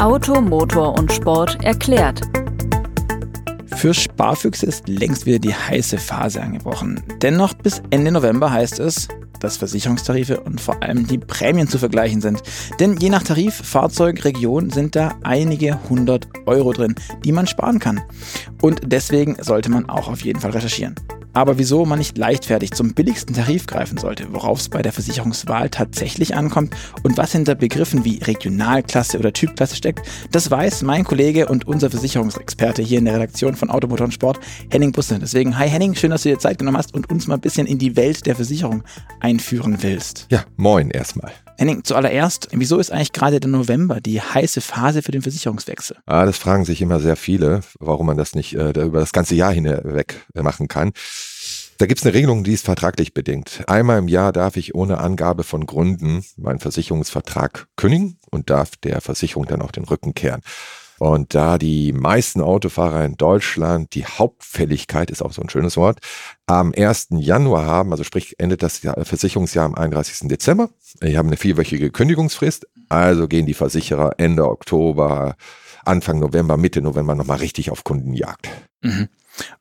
Auto, 0.00 0.40
Motor 0.40 0.96
und 0.96 1.12
Sport 1.12 1.58
erklärt. 1.64 2.20
Für 3.74 3.92
Sparfüchse 3.92 4.64
ist 4.64 4.86
längst 4.86 5.26
wieder 5.26 5.40
die 5.40 5.52
heiße 5.52 5.98
Phase 5.98 6.40
angebrochen. 6.40 7.02
Dennoch 7.20 7.52
bis 7.54 7.82
Ende 7.90 8.12
November 8.12 8.52
heißt 8.52 8.78
es, 8.78 9.08
dass 9.40 9.56
Versicherungstarife 9.56 10.38
und 10.40 10.60
vor 10.60 10.80
allem 10.84 11.08
die 11.08 11.18
Prämien 11.18 11.68
zu 11.68 11.78
vergleichen 11.78 12.20
sind. 12.20 12.42
Denn 12.78 12.96
je 12.98 13.10
nach 13.10 13.24
Tarif, 13.24 13.54
Fahrzeug, 13.54 14.24
Region 14.24 14.70
sind 14.70 14.94
da 14.94 15.16
einige 15.24 15.80
hundert 15.88 16.28
Euro 16.46 16.72
drin, 16.72 16.94
die 17.24 17.32
man 17.32 17.48
sparen 17.48 17.80
kann. 17.80 18.00
Und 18.62 18.80
deswegen 18.84 19.36
sollte 19.40 19.68
man 19.68 19.88
auch 19.88 20.08
auf 20.08 20.20
jeden 20.20 20.40
Fall 20.40 20.52
recherchieren. 20.52 20.94
Aber 21.32 21.58
wieso 21.58 21.84
man 21.84 21.98
nicht 21.98 22.18
leichtfertig 22.18 22.72
zum 22.72 22.94
billigsten 22.94 23.34
Tarif 23.34 23.66
greifen 23.66 23.98
sollte, 23.98 24.26
worauf 24.32 24.60
es 24.60 24.68
bei 24.68 24.82
der 24.82 24.92
Versicherungswahl 24.92 25.70
tatsächlich 25.70 26.34
ankommt 26.34 26.74
und 27.02 27.16
was 27.16 27.32
hinter 27.32 27.54
Begriffen 27.54 28.04
wie 28.04 28.18
Regionalklasse 28.18 29.18
oder 29.18 29.32
Typklasse 29.32 29.76
steckt, 29.76 30.06
das 30.32 30.50
weiß 30.50 30.82
mein 30.82 31.04
Kollege 31.04 31.46
und 31.46 31.66
unser 31.66 31.90
Versicherungsexperte 31.90 32.82
hier 32.82 32.98
in 32.98 33.04
der 33.04 33.14
Redaktion 33.14 33.54
von 33.54 33.70
Automotor 33.70 34.06
und 34.06 34.12
Sport, 34.12 34.40
Henning 34.70 34.92
Busse. 34.92 35.18
Deswegen, 35.18 35.58
hi 35.58 35.68
Henning, 35.68 35.94
schön, 35.94 36.10
dass 36.10 36.22
du 36.22 36.30
dir 36.30 36.38
Zeit 36.38 36.58
genommen 36.58 36.76
hast 36.76 36.94
und 36.94 37.10
uns 37.10 37.26
mal 37.26 37.34
ein 37.34 37.40
bisschen 37.40 37.66
in 37.66 37.78
die 37.78 37.96
Welt 37.96 38.26
der 38.26 38.34
Versicherung 38.34 38.82
einführen 39.20 39.78
willst. 39.80 40.26
Ja, 40.30 40.44
moin 40.56 40.90
erstmal. 40.90 41.32
Henning, 41.58 41.82
zuallererst, 41.82 42.50
wieso 42.52 42.78
ist 42.78 42.92
eigentlich 42.92 43.12
gerade 43.12 43.40
der 43.40 43.50
November 43.50 44.00
die 44.00 44.20
heiße 44.20 44.60
Phase 44.60 45.02
für 45.02 45.10
den 45.10 45.22
Versicherungswechsel? 45.22 45.96
Ah, 46.06 46.24
das 46.24 46.38
fragen 46.38 46.64
sich 46.64 46.80
immer 46.80 47.00
sehr 47.00 47.16
viele, 47.16 47.62
warum 47.80 48.06
man 48.06 48.16
das 48.16 48.36
nicht 48.36 48.54
äh, 48.54 48.70
über 48.80 49.00
das 49.00 49.12
ganze 49.12 49.34
Jahr 49.34 49.52
hinweg 49.52 50.24
äh, 50.36 50.42
machen 50.42 50.68
kann. 50.68 50.92
Da 51.78 51.86
gibt 51.86 51.98
es 51.98 52.06
eine 52.06 52.14
Regelung, 52.14 52.44
die 52.44 52.52
ist 52.52 52.64
vertraglich 52.64 53.12
bedingt. 53.12 53.64
Einmal 53.66 53.98
im 53.98 54.06
Jahr 54.06 54.32
darf 54.32 54.56
ich 54.56 54.76
ohne 54.76 54.98
Angabe 54.98 55.42
von 55.42 55.66
Gründen 55.66 56.24
meinen 56.36 56.60
Versicherungsvertrag 56.60 57.66
kündigen 57.74 58.18
und 58.30 58.50
darf 58.50 58.76
der 58.76 59.00
Versicherung 59.00 59.46
dann 59.46 59.60
auch 59.60 59.72
den 59.72 59.84
Rücken 59.84 60.14
kehren. 60.14 60.42
Und 60.98 61.34
da 61.34 61.58
die 61.58 61.92
meisten 61.92 62.40
Autofahrer 62.40 63.04
in 63.04 63.16
Deutschland 63.16 63.94
die 63.94 64.04
Hauptfälligkeit, 64.04 65.10
ist 65.10 65.22
auch 65.22 65.32
so 65.32 65.42
ein 65.42 65.48
schönes 65.48 65.76
Wort, 65.76 66.00
am 66.46 66.72
1. 66.76 67.08
Januar 67.10 67.66
haben, 67.66 67.92
also 67.92 68.04
sprich 68.04 68.34
endet 68.38 68.62
das 68.62 68.78
Versicherungsjahr 68.78 69.66
am 69.66 69.74
31. 69.74 70.28
Dezember. 70.28 70.70
Ich 71.00 71.16
habe 71.16 71.28
eine 71.28 71.36
vierwöchige 71.36 71.90
Kündigungsfrist, 71.90 72.66
also 72.88 73.28
gehen 73.28 73.46
die 73.46 73.54
Versicherer 73.54 74.14
Ende 74.18 74.48
Oktober, 74.48 75.36
Anfang 75.84 76.18
November, 76.18 76.56
Mitte 76.56 76.82
November 76.82 77.14
nochmal 77.14 77.38
richtig 77.38 77.70
auf 77.70 77.84
Kundenjagd. 77.84 78.48
Mhm. 78.82 79.08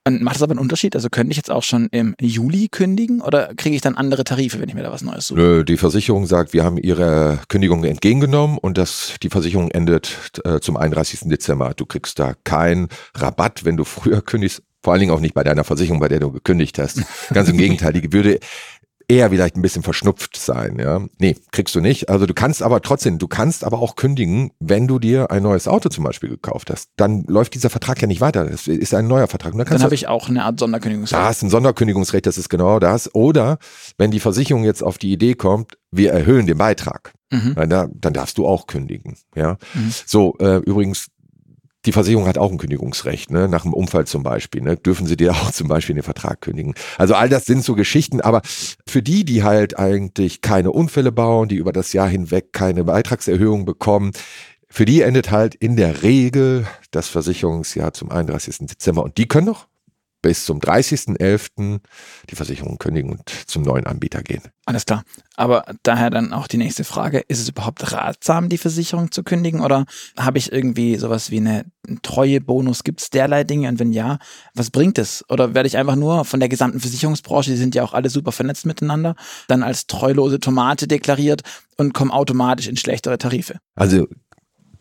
Und 0.05 0.21
macht 0.21 0.35
das 0.35 0.43
aber 0.43 0.51
einen 0.51 0.59
Unterschied? 0.59 0.95
Also 0.95 1.09
könnte 1.09 1.31
ich 1.31 1.37
jetzt 1.37 1.51
auch 1.51 1.63
schon 1.63 1.87
im 1.91 2.15
Juli 2.19 2.67
kündigen 2.69 3.21
oder 3.21 3.53
kriege 3.55 3.75
ich 3.75 3.81
dann 3.81 3.95
andere 3.95 4.23
Tarife, 4.23 4.59
wenn 4.59 4.69
ich 4.69 4.75
mir 4.75 4.83
da 4.83 4.91
was 4.91 5.01
Neues 5.01 5.27
suche? 5.27 5.39
Nö, 5.39 5.63
die 5.63 5.77
Versicherung 5.77 6.25
sagt, 6.25 6.53
wir 6.53 6.63
haben 6.63 6.77
ihre 6.77 7.39
Kündigung 7.47 7.83
entgegengenommen 7.83 8.57
und 8.57 8.77
das, 8.77 9.15
die 9.21 9.29
Versicherung 9.29 9.71
endet 9.71 10.15
äh, 10.43 10.59
zum 10.59 10.77
31. 10.77 11.21
Dezember. 11.25 11.73
Du 11.75 11.85
kriegst 11.85 12.19
da 12.19 12.33
keinen 12.43 12.87
Rabatt, 13.15 13.65
wenn 13.65 13.77
du 13.77 13.83
früher 13.83 14.21
kündigst. 14.21 14.63
Vor 14.83 14.93
allen 14.93 15.01
Dingen 15.01 15.11
auch 15.11 15.19
nicht 15.19 15.33
bei 15.33 15.43
deiner 15.43 15.63
Versicherung, 15.63 15.99
bei 15.99 16.07
der 16.07 16.19
du 16.19 16.31
gekündigt 16.31 16.79
hast. 16.79 17.01
Ganz 17.33 17.49
im 17.49 17.57
Gegenteil, 17.57 17.93
die 17.93 18.13
würde 18.13 18.39
eher 19.09 19.29
vielleicht 19.29 19.55
ein 19.55 19.61
bisschen 19.61 19.83
verschnupft 19.83 20.35
sein, 20.35 20.77
ja. 20.79 21.01
Nee, 21.17 21.37
kriegst 21.51 21.73
du 21.75 21.79
nicht. 21.79 22.09
Also 22.09 22.25
du 22.25 22.33
kannst 22.33 22.61
aber 22.61 22.81
trotzdem, 22.81 23.19
du 23.19 23.27
kannst 23.27 23.63
aber 23.63 23.79
auch 23.79 23.95
kündigen, 23.95 24.51
wenn 24.59 24.87
du 24.87 24.99
dir 24.99 25.31
ein 25.31 25.43
neues 25.43 25.67
Auto 25.67 25.89
zum 25.89 26.03
Beispiel 26.03 26.29
gekauft 26.29 26.69
hast. 26.69 26.89
Dann 26.97 27.23
läuft 27.23 27.53
dieser 27.53 27.69
Vertrag 27.69 28.01
ja 28.01 28.07
nicht 28.07 28.19
weiter. 28.19 28.45
Das 28.45 28.67
ist 28.67 28.93
ein 28.93 29.07
neuer 29.07 29.27
Vertrag. 29.27 29.53
dann, 29.53 29.65
dann 29.65 29.83
habe 29.83 29.95
ich 29.95 30.07
auch 30.07 30.27
eine 30.27 30.43
Art 30.43 30.59
Sonderkündigungsrecht. 30.59 31.21
Da 31.21 31.25
hast 31.25 31.41
ein 31.41 31.49
Sonderkündigungsrecht, 31.49 32.25
das 32.25 32.37
ist 32.37 32.49
genau 32.49 32.79
das. 32.79 33.13
Oder 33.15 33.59
wenn 33.97 34.11
die 34.11 34.19
Versicherung 34.19 34.65
jetzt 34.65 34.83
auf 34.83 34.97
die 34.97 35.13
Idee 35.13 35.35
kommt, 35.35 35.77
wir 35.91 36.11
erhöhen 36.11 36.45
den 36.45 36.57
Beitrag. 36.57 37.13
Mhm. 37.31 37.55
Dann, 37.55 37.91
dann 37.93 38.13
darfst 38.13 38.37
du 38.37 38.47
auch 38.47 38.67
kündigen. 38.67 39.17
Ja, 39.35 39.57
mhm. 39.73 39.93
so 40.05 40.35
äh, 40.39 40.57
übrigens 40.57 41.07
die 41.87 41.93
Versicherung 41.93 42.27
hat 42.27 42.37
auch 42.37 42.51
ein 42.51 42.57
Kündigungsrecht, 42.57 43.31
ne? 43.31 43.47
nach 43.47 43.63
einem 43.63 43.73
Unfall 43.73 44.05
zum 44.05 44.21
Beispiel. 44.21 44.61
Ne? 44.61 44.75
Dürfen 44.75 45.07
sie 45.07 45.17
dir 45.17 45.31
auch 45.31 45.51
zum 45.51 45.67
Beispiel 45.67 45.95
den 45.95 46.03
Vertrag 46.03 46.41
kündigen. 46.41 46.75
Also 46.97 47.15
all 47.15 47.29
das 47.29 47.45
sind 47.45 47.63
so 47.63 47.75
Geschichten, 47.75 48.21
aber 48.21 48.41
für 48.85 49.01
die, 49.01 49.23
die 49.25 49.43
halt 49.43 49.79
eigentlich 49.79 50.41
keine 50.41 50.71
Unfälle 50.71 51.11
bauen, 51.11 51.47
die 51.47 51.55
über 51.55 51.71
das 51.71 51.93
Jahr 51.93 52.09
hinweg 52.09 52.51
keine 52.51 52.83
Beitragserhöhung 52.83 53.65
bekommen, 53.65 54.11
für 54.69 54.85
die 54.85 55.01
endet 55.01 55.31
halt 55.31 55.55
in 55.55 55.77
der 55.77 56.03
Regel 56.03 56.67
das 56.91 57.07
Versicherungsjahr 57.07 57.93
zum 57.93 58.11
31. 58.11 58.67
Dezember. 58.67 59.03
Und 59.03 59.17
die 59.17 59.27
können 59.27 59.47
noch 59.47 59.67
bis 60.21 60.45
zum 60.45 60.59
30.11. 60.59 61.79
die 62.29 62.35
Versicherung 62.35 62.77
kündigen 62.77 63.11
und 63.11 63.29
zum 63.47 63.63
neuen 63.63 63.85
Anbieter 63.85 64.23
gehen. 64.23 64.41
Alles 64.65 64.85
klar. 64.85 65.03
Aber 65.35 65.63
daher 65.83 66.09
dann 66.09 66.33
auch 66.33 66.47
die 66.47 66.57
nächste 66.57 66.83
Frage, 66.83 67.19
ist 67.27 67.39
es 67.39 67.49
überhaupt 67.49 67.93
ratsam, 67.93 68.49
die 68.49 68.57
Versicherung 68.57 69.11
zu 69.11 69.23
kündigen 69.23 69.61
oder 69.61 69.85
habe 70.17 70.39
ich 70.39 70.51
irgendwie 70.51 70.97
sowas 70.97 71.31
wie 71.31 71.37
eine 71.37 71.65
Treuebonus? 72.01 72.83
Gibt 72.83 73.01
es 73.01 73.09
derlei 73.09 73.43
Dinge 73.43 73.69
und 73.69 73.79
wenn 73.79 73.93
ja, 73.93 74.17
was 74.53 74.71
bringt 74.71 74.97
es? 74.97 75.23
Oder 75.29 75.53
werde 75.53 75.67
ich 75.67 75.77
einfach 75.77 75.95
nur 75.95 76.25
von 76.25 76.39
der 76.39 76.49
gesamten 76.49 76.79
Versicherungsbranche, 76.79 77.51
die 77.51 77.57
sind 77.57 77.75
ja 77.75 77.83
auch 77.83 77.93
alle 77.93 78.09
super 78.09 78.31
vernetzt 78.31 78.65
miteinander, 78.65 79.15
dann 79.47 79.63
als 79.63 79.87
treulose 79.87 80.39
Tomate 80.39 80.87
deklariert 80.87 81.43
und 81.77 81.93
komme 81.93 82.11
automatisch 82.11 82.67
in 82.67 82.75
schlechtere 82.75 83.17
Tarife? 83.17 83.59
Also 83.75 84.07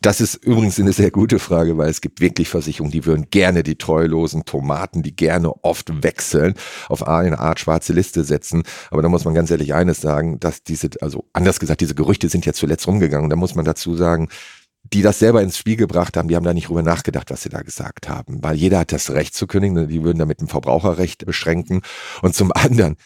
das 0.00 0.20
ist 0.20 0.34
übrigens 0.36 0.78
eine 0.78 0.92
sehr 0.92 1.10
gute 1.10 1.38
Frage, 1.38 1.76
weil 1.78 1.88
es 1.88 2.00
gibt 2.00 2.20
wirklich 2.20 2.48
Versicherungen, 2.48 2.92
die 2.92 3.04
würden 3.04 3.28
gerne 3.30 3.62
die 3.62 3.76
treulosen 3.76 4.44
Tomaten, 4.44 5.02
die 5.02 5.14
gerne 5.14 5.52
oft 5.64 6.02
wechseln, 6.02 6.54
auf 6.88 7.06
eine 7.06 7.38
Art 7.38 7.60
schwarze 7.60 7.92
Liste 7.92 8.24
setzen. 8.24 8.62
Aber 8.90 9.02
da 9.02 9.08
muss 9.08 9.24
man 9.24 9.34
ganz 9.34 9.50
ehrlich 9.50 9.74
eines 9.74 10.00
sagen, 10.00 10.38
dass 10.40 10.62
diese, 10.62 10.90
also 11.00 11.24
anders 11.32 11.60
gesagt, 11.60 11.80
diese 11.80 11.94
Gerüchte 11.94 12.28
sind 12.28 12.46
ja 12.46 12.52
zuletzt 12.52 12.86
rumgegangen. 12.86 13.30
Da 13.30 13.36
muss 13.36 13.54
man 13.54 13.64
dazu 13.64 13.94
sagen, 13.96 14.28
die 14.92 15.02
das 15.02 15.18
selber 15.18 15.42
ins 15.42 15.58
Spiel 15.58 15.76
gebracht 15.76 16.16
haben, 16.16 16.28
die 16.28 16.36
haben 16.36 16.44
da 16.44 16.54
nicht 16.54 16.68
drüber 16.68 16.82
nachgedacht, 16.82 17.30
was 17.30 17.42
sie 17.42 17.48
da 17.48 17.62
gesagt 17.62 18.08
haben. 18.08 18.42
Weil 18.42 18.56
jeder 18.56 18.80
hat 18.80 18.92
das 18.92 19.10
Recht 19.10 19.34
zu 19.34 19.46
kündigen, 19.46 19.88
die 19.88 20.02
würden 20.04 20.18
damit 20.18 20.40
ein 20.40 20.48
Verbraucherrecht 20.48 21.26
beschränken. 21.26 21.82
Und 22.22 22.34
zum 22.34 22.52
anderen, 22.52 22.96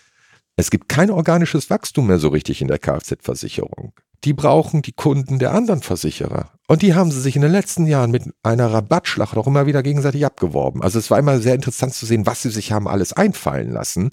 es 0.57 0.71
gibt 0.71 0.89
kein 0.89 1.11
organisches 1.11 1.71
Wachstum 1.71 2.09
mehr 2.09 2.19
so 2.19 2.29
richtig 2.29 2.61
in 2.61 2.69
der 2.69 2.79
Kfz-Versicherung 2.79 3.95
die 4.25 4.33
brauchen 4.33 4.83
die 4.83 4.93
Kunden 4.93 5.39
der 5.39 5.53
anderen 5.53 5.83
Versicherer. 5.83 6.51
Und 6.69 6.83
die 6.83 6.95
haben 6.95 7.11
sie 7.11 7.21
sich 7.21 7.37
in 7.37 7.43
den 7.43 7.51
letzten 7.51 7.87
Jahren 7.87 8.11
mit 8.11 8.25
einer 8.43 8.73
Rabattschlacht 8.73 9.37
auch 9.37 9.47
immer 9.47 9.67
wieder 9.67 9.83
gegenseitig 9.83 10.25
abgeworben. 10.25 10.83
Also 10.83 10.99
es 10.99 11.11
war 11.11 11.19
immer 11.19 11.41
sehr 11.41 11.55
interessant 11.55 11.95
zu 11.95 12.07
sehen, 12.07 12.27
was 12.27 12.43
sie 12.43 12.51
sich 12.51 12.73
haben 12.73 12.87
alles 12.87 13.13
einfallen 13.13 13.71
lassen. 13.73 14.11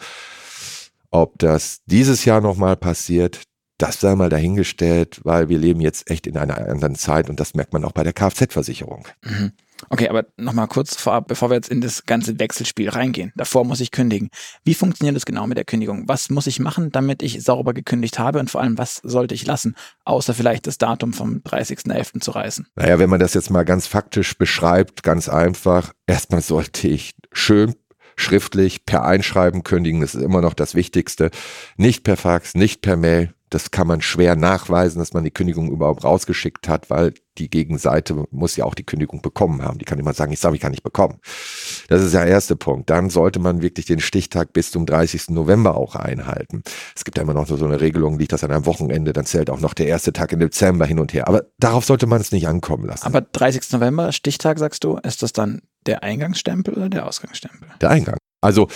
Ob 1.12 1.38
das 1.40 1.82
dieses 1.86 2.26
Jahr 2.26 2.42
nochmal 2.42 2.76
passiert, 2.76 3.42
das 3.78 4.00
sei 4.00 4.16
mal 4.16 4.30
dahingestellt, 4.30 5.20
weil 5.24 5.50
wir 5.50 5.60
leben 5.60 5.82
jetzt 5.82 6.10
echt 6.10 6.26
in 6.26 6.38
einer 6.38 6.58
anderen 6.58 6.96
Zeit 6.96 7.30
und 7.30 7.40
das 7.40 7.54
merkt 7.54 7.74
man 7.74 7.86
auch 7.86 7.92
bei 7.92 8.04
der 8.04 8.14
Kfz-Versicherung. 8.14 9.08
Mhm. 9.24 9.52
Okay, 9.90 10.10
aber 10.10 10.26
nochmal 10.38 10.68
kurz 10.68 10.96
vorab, 10.96 11.28
bevor 11.28 11.50
wir 11.50 11.56
jetzt 11.56 11.70
in 11.70 11.82
das 11.82 12.06
ganze 12.06 12.40
Wechselspiel 12.40 12.90
reingehen. 12.90 13.32
Davor 13.36 13.66
muss 13.66 13.80
ich 13.80 13.92
kündigen. 13.92 14.30
Wie 14.64 14.74
funktioniert 14.74 15.16
das 15.16 15.26
genau 15.26 15.48
mit 15.48 15.58
der 15.58 15.66
Kündigung? 15.66 16.08
Was 16.08 16.30
muss 16.30 16.48
ich 16.48 16.60
machen, 16.60 16.92
damit 16.92 17.22
ich 17.24 17.44
sauber 17.44 17.74
gekündigt 17.74 18.20
habe? 18.20 18.40
Und 18.40 18.50
vor 18.52 18.62
allem, 18.62 18.78
was 18.78 18.96
sollte 19.04 19.36
ich 19.36 19.46
lassen? 19.46 19.76
Außer 20.06 20.34
vielleicht 20.34 20.68
das 20.68 20.78
Datum 20.78 21.14
vom 21.14 21.38
30.11. 21.38 22.22
zu 22.22 22.32
reißen. 22.32 22.68
Naja, 22.76 23.00
wenn 23.00 23.10
man 23.10 23.20
das 23.20 23.34
jetzt 23.34 23.50
mal 23.50 23.66
ganz 23.66 23.88
faktisch 23.88 24.38
beschreibt, 24.38 25.04
ganz 25.04 25.30
einfach. 25.30 25.94
Erstmal 26.06 26.42
sollte 26.42 26.88
ich 26.88 27.16
schön 27.32 27.76
schriftlich 28.20 28.86
per 28.86 29.06
Einschreiben 29.06 29.64
kündigen. 29.64 30.02
Das 30.02 30.16
ist 30.16 30.24
immer 30.24 30.42
noch 30.42 30.56
das 30.56 30.76
Wichtigste. 30.76 31.30
Nicht 31.78 32.04
per 32.04 32.18
Fax, 32.18 32.56
nicht 32.56 32.82
per 32.82 32.98
Mail, 32.98 33.34
das 33.50 33.72
kann 33.72 33.88
man 33.88 34.02
schwer 34.02 34.36
nachweisen, 34.36 35.00
dass 35.00 35.14
man 35.14 35.24
die 35.24 35.32
Kündigung 35.32 35.72
überhaupt 35.72 36.04
rausgeschickt 36.04 36.68
hat, 36.68 36.90
weil 36.90 37.14
die 37.38 37.50
Gegenseite 37.50 38.26
muss 38.32 38.56
ja 38.56 38.66
auch 38.66 38.76
die 38.76 38.84
Kündigung 38.84 39.22
bekommen 39.22 39.62
haben. 39.62 39.78
Die 39.78 39.86
kann 39.86 40.00
immer 40.00 40.14
sagen, 40.14 40.32
ich 40.34 40.40
sage, 40.40 40.56
ich 40.56 40.62
kann 40.62 40.72
nicht 40.72 40.84
bekommen. 40.84 41.20
Das 41.88 42.02
ist 42.02 42.14
der 42.14 42.26
erste 42.26 42.56
Punkt. 42.56 42.90
Dann 42.90 43.10
sollte 43.10 43.40
man 43.40 43.62
wirklich 43.62 43.86
den 43.86 44.00
Stichtag 44.00 44.54
bis 44.54 44.72
zum 44.72 44.86
30. 44.86 45.30
November 45.30 45.76
auch 45.78 45.96
einhalten. 45.96 46.64
Es 46.96 47.06
gibt 47.06 47.18
ja 47.18 47.24
immer 47.24 47.34
noch 47.34 47.48
so 47.48 47.64
eine 47.64 47.80
Regelung, 47.80 48.20
liegt 48.20 48.34
das 48.34 48.44
an 48.44 48.52
einem 48.52 48.66
Wochenende, 48.66 49.14
dann 49.14 49.26
zählt 49.26 49.50
auch 49.50 49.60
noch 49.60 49.74
der 49.74 49.88
erste 49.88 50.14
Tag 50.14 50.32
im 50.34 50.40
Dezember 50.40 50.86
hin 50.86 51.00
und 51.00 51.14
her. 51.14 51.28
Aber 51.28 51.44
darauf 51.60 51.86
sollte 51.86 52.08
man 52.08 52.20
es 52.20 52.32
nicht 52.32 52.48
ankommen 52.48 52.86
lassen. 52.86 53.06
Aber 53.06 53.22
30. 53.22 53.72
November, 53.72 54.12
Stichtag, 54.12 54.60
sagst 54.60 54.84
du, 54.84 54.98
ist 54.98 55.22
das 55.22 55.32
dann 55.32 55.62
der 55.86 56.04
Eingangsstempel 56.04 56.74
oder 56.74 56.90
der 56.90 57.06
Ausgangsstempel? 57.06 57.70
Der 57.80 57.92
Eingang. 57.92 58.18
Also 58.42 58.68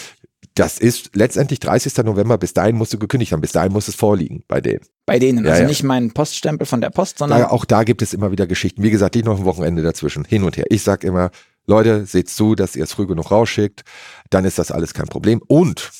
das 0.55 0.79
ist 0.79 1.15
letztendlich 1.15 1.59
30. 1.59 1.97
November, 2.03 2.37
bis 2.37 2.53
dahin 2.53 2.75
musst 2.75 2.93
du 2.93 2.99
gekündigt 2.99 3.31
haben, 3.31 3.41
bis 3.41 3.51
dahin 3.51 3.71
muss 3.71 3.87
es 3.87 3.95
vorliegen 3.95 4.43
bei 4.47 4.59
denen. 4.59 4.81
Bei 5.05 5.19
denen, 5.19 5.45
also 5.47 5.61
ja. 5.61 5.67
nicht 5.67 5.83
mein 5.83 6.11
Poststempel 6.11 6.65
von 6.65 6.81
der 6.81 6.89
Post, 6.89 7.19
sondern. 7.19 7.39
Da, 7.39 7.49
auch 7.49 7.65
da 7.65 7.83
gibt 7.83 8.01
es 8.01 8.13
immer 8.13 8.31
wieder 8.31 8.47
Geschichten. 8.47 8.83
Wie 8.83 8.91
gesagt, 8.91 9.15
nicht 9.15 9.25
noch 9.25 9.39
ein 9.39 9.45
Wochenende 9.45 9.81
dazwischen, 9.81 10.25
hin 10.25 10.43
und 10.43 10.57
her. 10.57 10.65
Ich 10.69 10.83
sag 10.83 11.03
immer, 11.03 11.31
Leute, 11.67 12.05
seht 12.05 12.29
zu, 12.29 12.55
dass 12.55 12.75
ihr 12.75 12.83
es 12.83 12.93
früh 12.93 13.07
genug 13.07 13.31
rausschickt, 13.31 13.83
dann 14.29 14.45
ist 14.45 14.59
das 14.59 14.71
alles 14.71 14.93
kein 14.93 15.07
Problem. 15.07 15.41
Und 15.47 15.91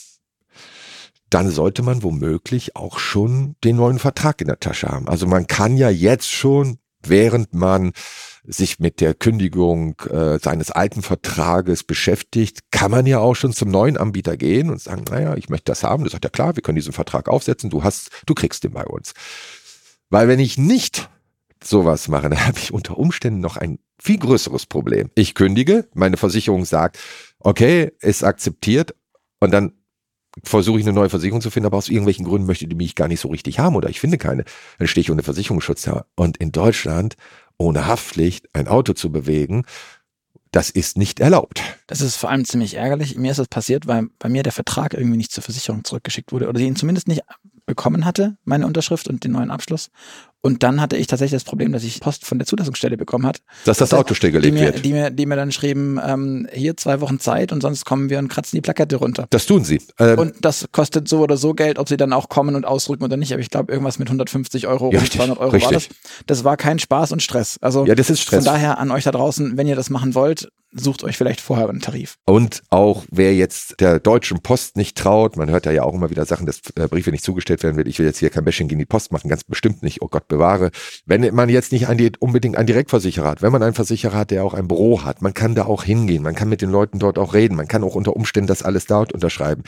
dann 1.30 1.50
sollte 1.50 1.82
man 1.82 2.04
womöglich 2.04 2.76
auch 2.76 3.00
schon 3.00 3.56
den 3.64 3.78
neuen 3.78 4.00
Vertrag 4.00 4.42
in 4.42 4.48
der 4.48 4.60
Tasche 4.60 4.90
haben. 4.90 5.08
Also 5.08 5.28
man 5.28 5.48
kann 5.48 5.78
ja 5.78 5.90
jetzt 5.90 6.30
schon, 6.30 6.78
während 7.08 7.54
man 7.54 7.94
sich 8.44 8.80
mit 8.80 9.02
der 9.02 9.14
Kündigung 9.14 10.00
äh, 10.10 10.40
seines 10.40 10.72
alten 10.72 11.02
Vertrages 11.02 11.84
beschäftigt, 11.84 12.72
kann 12.72 12.92
man 12.92 13.06
ja 13.06 13.20
auch 13.20 13.36
schon 13.36 13.54
zum 13.54 13.70
neuen 13.70 13.98
Anbieter 13.98 14.36
gehen 14.36 14.70
und 14.70 14.82
sagen, 14.82 15.04
naja, 15.10 15.36
ich 15.36 15.50
möchte 15.50 15.66
das 15.72 15.84
haben. 15.84 16.04
Das 16.04 16.14
sagt 16.14 16.24
ja 16.24 16.30
klar, 16.30 16.56
wir 16.56 16.64
können 16.64 16.76
diesen 16.76 16.94
Vertrag 16.94 17.30
aufsetzen, 17.30 17.70
du 17.70 17.84
hast, 17.84 18.10
du 18.26 18.34
kriegst 18.34 18.64
den 18.64 18.72
bei 18.72 18.86
uns. 18.86 19.14
Weil 20.10 20.28
wenn 20.28 20.40
ich 20.40 20.58
nicht 20.58 21.10
sowas 21.64 22.08
mache, 22.08 22.30
dann 22.30 22.46
habe 22.46 22.58
ich 22.58 22.74
unter 22.74 22.98
Umständen 22.98 23.40
noch 23.40 23.58
ein 23.58 23.80
viel 24.00 24.18
größeres 24.18 24.66
Problem. 24.66 25.12
Ich 25.16 25.36
kündige, 25.36 25.88
meine 25.94 26.18
Versicherung 26.18 26.66
sagt, 26.66 26.98
okay, 27.40 27.92
ist 28.00 28.24
akzeptiert 28.24 28.96
und 29.40 29.52
dann 29.52 29.74
versuche 30.44 30.80
ich 30.80 30.86
eine 30.86 30.94
neue 30.94 31.10
Versicherung 31.10 31.42
zu 31.42 31.50
finden, 31.50 31.68
aber 31.68 31.78
aus 31.78 31.90
irgendwelchen 31.90 32.26
Gründen 32.26 32.48
möchte 32.48 32.68
die 32.68 32.76
mich 32.76 32.96
gar 32.96 33.08
nicht 33.08 33.20
so 33.20 33.28
richtig 33.30 33.60
haben 33.60 33.76
oder 33.76 33.90
ich 33.90 34.00
finde 34.00 34.18
keine. 34.18 34.46
Dann 34.78 34.88
stehe 34.88 35.02
ich 35.02 35.12
unter 35.12 35.24
Versicherungsschutz 35.24 35.84
da. 35.84 36.06
Und 36.16 36.38
in 36.38 36.52
Deutschland 36.52 37.16
ohne 37.58 37.86
Haftpflicht 37.86 38.48
ein 38.54 38.68
Auto 38.68 38.94
zu 38.94 39.12
bewegen, 39.12 39.66
das 40.52 40.70
ist 40.70 40.98
nicht 40.98 41.20
erlaubt. 41.20 41.62
Das 41.88 42.02
ist 42.02 42.18
vor 42.18 42.30
allem 42.30 42.44
ziemlich 42.44 42.76
ärgerlich. 42.76 43.16
Mir 43.16 43.32
ist 43.32 43.38
das 43.38 43.48
passiert, 43.48 43.88
weil 43.88 44.08
bei 44.20 44.28
mir 44.28 44.44
der 44.44 44.52
Vertrag 44.52 44.94
irgendwie 44.94 45.18
nicht 45.18 45.32
zur 45.32 45.44
Versicherung 45.44 45.84
zurückgeschickt 45.84 46.32
wurde 46.34 46.50
oder 46.50 46.60
sie 46.60 46.68
ihn 46.68 46.76
zumindest 46.76 47.08
nicht 47.08 47.22
bekommen 47.66 48.04
hatte, 48.04 48.38
meine 48.44 48.68
Unterschrift 48.68 49.08
und 49.08 49.24
den 49.24 49.32
neuen 49.32 49.50
Abschluss. 49.50 49.90
Und 50.44 50.64
dann 50.64 50.82
hatte 50.82 50.98
ich 50.98 51.06
tatsächlich 51.06 51.40
das 51.40 51.44
Problem, 51.44 51.72
dass 51.72 51.84
ich 51.84 52.00
Post 52.00 52.26
von 52.26 52.40
der 52.40 52.48
Zulassungsstelle 52.48 52.98
bekommen 52.98 53.28
hat. 53.28 53.42
Dass 53.66 53.78
das 53.78 53.94
Auto 53.94 54.16
stillgelegt 54.16 54.56
die 54.56 54.60
mir, 54.60 54.74
wird. 54.74 54.86
Die 54.86 54.92
mir, 54.94 55.10
die 55.12 55.26
mir 55.28 55.36
dann 55.36 55.52
schrieben, 55.52 56.00
ähm, 56.04 56.48
hier 56.52 56.76
zwei 56.76 57.00
Wochen 57.00 57.20
Zeit 57.20 57.52
und 57.52 57.62
sonst 57.62 57.86
kommen 57.86 58.10
wir 58.10 58.18
und 58.18 58.28
kratzen 58.28 58.58
die 58.58 58.62
Plakette 58.62 58.96
runter. 58.96 59.28
Das 59.30 59.46
tun 59.46 59.64
sie. 59.64 59.82
Ähm, 60.00 60.18
und 60.18 60.34
das 60.42 60.68
kostet 60.72 61.08
so 61.08 61.20
oder 61.20 61.38
so 61.38 61.54
Geld, 61.54 61.78
ob 61.78 61.88
sie 61.88 61.98
dann 61.98 62.12
auch 62.12 62.28
kommen 62.28 62.56
und 62.56 62.66
ausrücken 62.66 63.04
oder 63.04 63.18
nicht. 63.18 63.34
Aber 63.34 63.42
ich 63.42 63.50
glaube, 63.52 63.72
irgendwas 63.72 64.00
mit 64.00 64.08
150 64.08 64.66
Euro 64.68 64.86
Ja, 64.92 64.98
und 64.98 65.04
richtig, 65.04 65.20
200 65.20 65.38
Euro 65.38 65.52
richtig. 65.52 65.66
war 65.66 65.74
das. 65.74 65.90
Das 66.26 66.44
war 66.44 66.58
kein 66.58 66.80
Spaß 66.80 67.12
und 67.12 67.22
Stress. 67.22 67.58
Also 67.62 67.86
ja, 67.86 67.94
das 67.94 68.10
ist 68.10 68.22
Stress. 68.22 68.44
von 68.44 68.54
daher 68.54 68.80
an 68.80 68.90
euch 68.90 69.04
da 69.04 69.12
draußen, 69.12 69.58
wenn 69.58 69.68
ihr 69.68 69.76
das 69.76 69.92
machen 69.92 70.16
wollt, 70.16 70.50
sucht 70.72 71.04
euch 71.04 71.18
vielleicht 71.18 71.42
vorher 71.42 71.70
einen 71.70 71.82
Tarif. 71.82 72.18
Und 72.26 72.64
auch 72.70 73.04
wer 73.12 73.36
jetzt 73.36 73.80
der 73.80 74.00
Deutschen 74.00 74.42
Post 74.42 74.78
nicht 74.78 74.98
traut, 74.98 75.38
man 75.38 75.50
hört 75.50 75.66
ja 75.66 75.84
auch 75.84 75.94
immer 75.94 76.10
wieder 76.10 76.26
Sachen, 76.26 76.46
dass 76.46 76.62
äh, 76.76 76.88
Briefe 76.88 77.12
nicht 77.12 77.24
zugestellt 77.24 77.64
werden 77.64 77.78
will. 77.78 77.88
Ich 77.88 78.00
will 78.00 78.06
jetzt 78.06 78.20
hier 78.20 78.30
kein 78.30 78.46
Bashing 78.46 78.68
gegen 78.68 78.80
die 78.80 78.86
Post 78.86 79.12
machen, 79.12 79.30
ganz 79.30 79.44
bestimmt 79.44 79.84
nicht. 79.84 80.02
Oh 80.02 80.08
Gott 80.08 80.28
bewahre. 80.28 80.72
Wenn 81.06 81.34
man 81.34 81.50
jetzt 81.50 81.72
nicht 81.72 81.88
die, 82.00 82.12
unbedingt 82.20 82.58
einen 82.58 82.68
Direktversicherer 82.68 83.30
hat, 83.30 83.42
wenn 83.42 83.52
man 83.52 83.64
einen 83.64 83.74
Versicherer 83.74 84.18
hat, 84.18 84.32
der 84.32 84.44
auch 84.44 84.54
ein 84.54 84.68
Büro 84.68 85.04
hat, 85.04 85.22
man 85.22 85.34
kann 85.34 85.56
da 85.56 85.66
auch 85.66 85.84
hingehen, 85.84 86.24
man 86.24 86.36
kann 86.36 86.50
mit 86.50 86.62
den 86.62 86.72
Leuten 86.72 87.00
dort 87.00 87.18
auch 87.18 87.34
reden, 87.34 87.56
man 87.56 87.68
kann 87.68 87.84
auch 87.84 87.96
unter 87.96 88.16
Umständen 88.16 88.48
das 88.48 88.64
alles 88.64 88.86
dort 88.86 89.14
unterschreiben. 89.14 89.64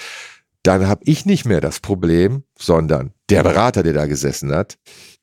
Dann 0.64 0.88
habe 0.88 1.02
ich 1.04 1.26
nicht 1.26 1.46
mehr 1.46 1.60
das 1.60 1.82
Problem, 1.82 2.44
sondern 2.58 3.14
der 3.30 3.44
Berater, 3.44 3.84
der 3.84 3.92
da 3.92 4.06
gesessen 4.06 4.54
hat. 4.54 4.78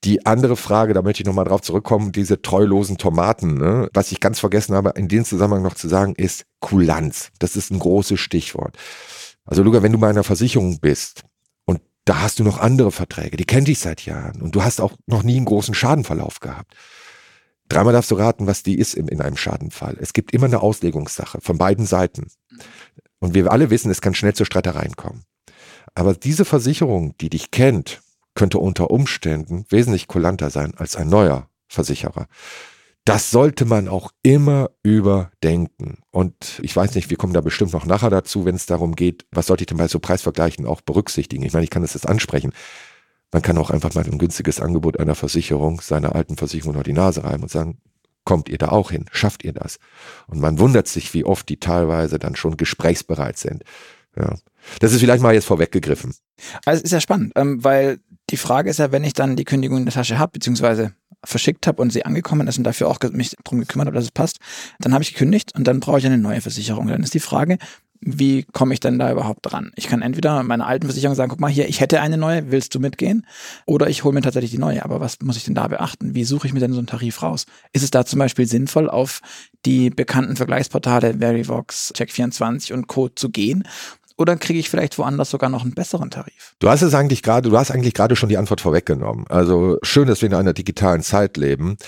Die 0.05 0.27
andere 0.27 0.55
Frage, 0.55 0.93
da 0.93 1.01
möchte 1.01 1.23
ich 1.23 1.27
nochmal 1.27 1.47
drauf 1.47 1.63
zurückkommen, 1.63 2.13
diese 2.13 2.43
treulosen 2.43 2.99
Tomaten. 2.99 3.55
Ne? 3.55 3.89
Was 3.95 4.13
ich 4.13 4.21
ganz 4.21 4.39
vergessen 4.39 4.75
habe, 4.75 4.93
in 4.97 5.09
dem 5.09 5.25
Zusammenhang 5.25 5.63
noch 5.63 5.75
zu 5.75 5.89
sagen, 5.89 6.15
ist 6.15 6.45
Kulanz. 6.61 7.31
Das 7.39 7.57
ist 7.57 7.71
ein 7.71 7.79
großes 7.79 8.21
Stichwort. 8.21 8.77
Also 9.47 9.63
Luca, 9.63 9.83
wenn 9.83 9.93
du 9.93 9.99
bei 9.99 10.11
einer 10.11 10.25
Versicherung 10.25 10.79
bist 10.81 11.23
und 11.65 11.81
da 12.05 12.21
hast 12.21 12.39
du 12.39 12.45
noch 12.45 12.59
andere 12.59 12.93
Verträge, 12.93 13.39
die 13.39 13.47
kennt 13.47 13.69
dich 13.69 13.79
seit 13.79 14.05
Jahren 14.05 14.43
und 14.43 14.55
du 14.55 14.63
hast 14.63 14.81
auch 14.81 14.93
noch 15.07 15.23
nie 15.23 15.37
einen 15.37 15.47
großen 15.47 15.75
Schadenverlauf 15.75 16.41
gehabt. 16.41 16.75
Dreimal 17.69 17.93
darfst 17.93 18.11
du 18.11 18.17
raten, 18.17 18.47
was 18.47 18.63
die 18.63 18.79
ist 18.79 18.95
in, 18.95 19.09
in 19.09 19.23
einem 19.23 19.37
Schadenfall. 19.37 19.97
Es 20.01 20.13
gibt 20.13 20.35
immer 20.35 20.47
eine 20.47 20.61
Auslegungssache 20.61 21.41
von 21.41 21.57
beiden 21.57 21.87
Seiten. 21.87 22.27
Und 23.21 23.35
wir 23.35 23.53
alle 23.53 23.71
wissen, 23.71 23.91
es 23.91 24.01
kann 24.01 24.15
schnell 24.15 24.35
zu 24.35 24.45
Streitereien 24.45 24.97
kommen. 24.97 25.25
Aber 25.95 26.15
diese 26.15 26.45
Versicherung, 26.45 27.17
die 27.19 27.31
dich 27.31 27.51
kennt, 27.51 28.03
könnte 28.35 28.59
unter 28.59 28.91
Umständen 28.91 29.65
wesentlich 29.69 30.09
kulanter 30.09 30.51
sein 30.51 30.75
als 30.77 30.97
ein 30.97 31.09
neuer 31.09 31.49
Versicherer. 31.69 32.27
Das 33.05 33.31
sollte 33.31 33.65
man 33.65 33.89
auch 33.89 34.13
immer 34.23 34.71
überdenken. 34.83 35.99
Und 36.11 36.61
ich 36.63 36.75
weiß 36.77 36.95
nicht, 36.95 37.11
wir 37.11 37.17
kommen 37.17 37.33
da 37.33 37.41
bestimmt 37.41 37.73
noch 37.73 37.87
nachher 37.87 38.11
dazu, 38.11 38.45
wenn 38.45 38.55
es 38.55 38.67
darum 38.67 38.95
geht, 38.95 39.27
was 39.31 39.47
sollte 39.47 39.63
ich 39.63 39.67
denn 39.67 39.79
bei 39.79 39.89
so 39.89 39.99
Preisvergleichen 39.99 40.67
auch 40.67 40.81
berücksichtigen. 40.81 41.43
Ich 41.45 41.53
meine, 41.53 41.65
ich 41.65 41.71
kann 41.71 41.83
das 41.83 41.95
jetzt 41.95 42.09
ansprechen. 42.09 42.53
Man 43.33 43.43
kann 43.43 43.59
auch 43.59 43.71
einfach 43.71 43.95
mal 43.95 44.05
ein 44.05 44.19
günstiges 44.19 44.61
Angebot 44.61 44.99
einer 44.99 45.15
Versicherung, 45.15 45.81
seiner 45.81 46.15
alten 46.15 46.37
Versicherung 46.37 46.75
unter 46.75 46.85
die 46.85 46.93
Nase 46.93 47.25
reiben 47.25 47.45
und 47.45 47.51
sagen, 47.51 47.79
kommt 48.25 48.49
ihr 48.49 48.59
da 48.59 48.69
auch 48.69 48.91
hin? 48.91 49.07
Schafft 49.13 49.45
ihr 49.45 49.53
das? 49.53 49.79
Und 50.27 50.41
man 50.41 50.59
wundert 50.59 50.89
sich, 50.89 51.15
wie 51.15 51.25
oft 51.25 51.49
die 51.49 51.59
teilweise 51.59 52.19
dann 52.19 52.37
schon 52.37 52.57
gesprächsbereit 52.57 53.39
sind. 53.39 53.65
Ja. 54.17 54.37
Das 54.81 54.93
ist 54.93 55.01
vielleicht 55.01 55.23
mal 55.23 55.35
jetzt 55.35 55.47
vorweggegriffen. 55.47 56.15
Also 56.65 56.79
es 56.79 56.85
ist 56.85 56.93
ja 56.93 57.01
spannend, 57.01 57.33
ähm, 57.37 57.63
weil 57.65 58.01
die 58.31 58.37
Frage 58.37 58.71
ist 58.71 58.79
ja, 58.79 58.93
wenn 58.93 59.05
ich 59.05 59.13
dann 59.13 59.37
die 59.37 59.45
Kündigung 59.45 59.79
in 59.79 59.85
der 59.85 59.95
Tasche 59.95 60.19
habe, 60.19 60.33
beziehungsweise 60.33 60.93
verschickt 61.25 61.67
habe 61.67 61.83
und 61.83 61.91
sie 61.91 62.05
angekommen 62.05 62.49
ist 62.49 62.59
und 62.59 62.65
dafür 62.65 62.89
auch 62.89 62.99
mich 63.13 63.37
darum 63.45 63.61
gekümmert 63.61 63.87
habe, 63.87 63.97
dass 63.97 64.05
es 64.05 64.11
passt, 64.11 64.39
dann 64.79 64.95
habe 64.95 65.03
ich 65.03 65.13
gekündigt 65.13 65.55
und 65.55 65.65
dann 65.65 65.81
brauche 65.81 65.99
ich 65.99 66.07
eine 66.07 66.19
neue 66.19 66.41
Versicherung. 66.41 66.87
Dann 66.87 67.03
ist 67.03 67.15
die 67.15 67.21
Frage, 67.21 67.59
wie 68.01 68.45
komme 68.45 68.73
ich 68.73 68.81
denn 68.81 68.99
da 68.99 69.13
überhaupt 69.13 69.41
dran? 69.43 69.73
Ich 69.77 69.87
kann 69.87 70.01
entweder 70.01 70.43
meiner 70.43 70.67
alten 70.67 70.87
Versicherung 70.87 71.15
sagen, 71.15 71.31
guck 71.31 71.41
mal 71.41 71.51
hier, 71.51 71.69
ich 71.69 71.81
hätte 71.81 72.01
eine 72.01 72.17
neue, 72.17 72.51
willst 72.51 72.75
du 72.75 72.81
mitgehen? 72.81 73.27
Oder 73.67 73.89
ich 73.89 74.05
hole 74.05 74.15
mir 74.15 74.23
tatsächlich 74.23 74.51
die 74.51 74.59
neue. 74.59 74.85
Aber 74.85 75.01
was 75.01 75.19
muss 75.23 75.37
ich 75.37 75.45
denn 75.45 75.55
da 75.55 75.69
beachten? 75.69 76.15
Wie 76.15 76.25
suche 76.25 76.47
ich 76.47 76.55
mir 76.55 76.61
denn 76.61 76.73
so 76.73 76.79
einen 76.79 76.87
Tarif 76.87 77.23
raus? 77.23 77.45
Ist 77.73 77.83
es 77.83 77.91
da 77.91 78.07
zum 78.07 78.19
Beispiel 78.19 78.47
sinnvoll, 78.47 78.89
auf 78.89 79.21
die 79.67 79.91
bekannten 79.91 80.37
Vergleichsportale 80.37 81.19
Verivox, 81.19 81.93
Check24 81.95 82.73
und 82.73 82.87
Co. 82.87 83.09
zu 83.09 83.29
gehen? 83.29 83.65
Oder 84.17 84.37
kriege 84.37 84.59
ich 84.59 84.69
vielleicht 84.69 84.99
woanders 84.99 85.31
sogar 85.31 85.49
noch 85.49 85.63
einen 85.63 85.73
besseren 85.73 86.11
Tarif? 86.11 86.55
Du 86.59 86.69
hast 86.69 86.83
es 86.83 86.95
eigentlich 86.95 87.23
gerade, 87.23 87.49
du 87.49 87.57
hast 87.57 87.71
eigentlich 87.71 87.95
gerade 87.95 88.17
schon 88.17 88.29
die 88.29 88.37
Antwort 88.37 88.61
vorweggenommen. 88.61 89.27
Also 89.29 89.79
schön, 89.83 90.09
dass 90.09 90.21
wir 90.21 90.27
in 90.29 90.35
einer 90.35 90.53
digitalen 90.53 91.03
Zeit 91.03 91.39
leben, 91.39 91.79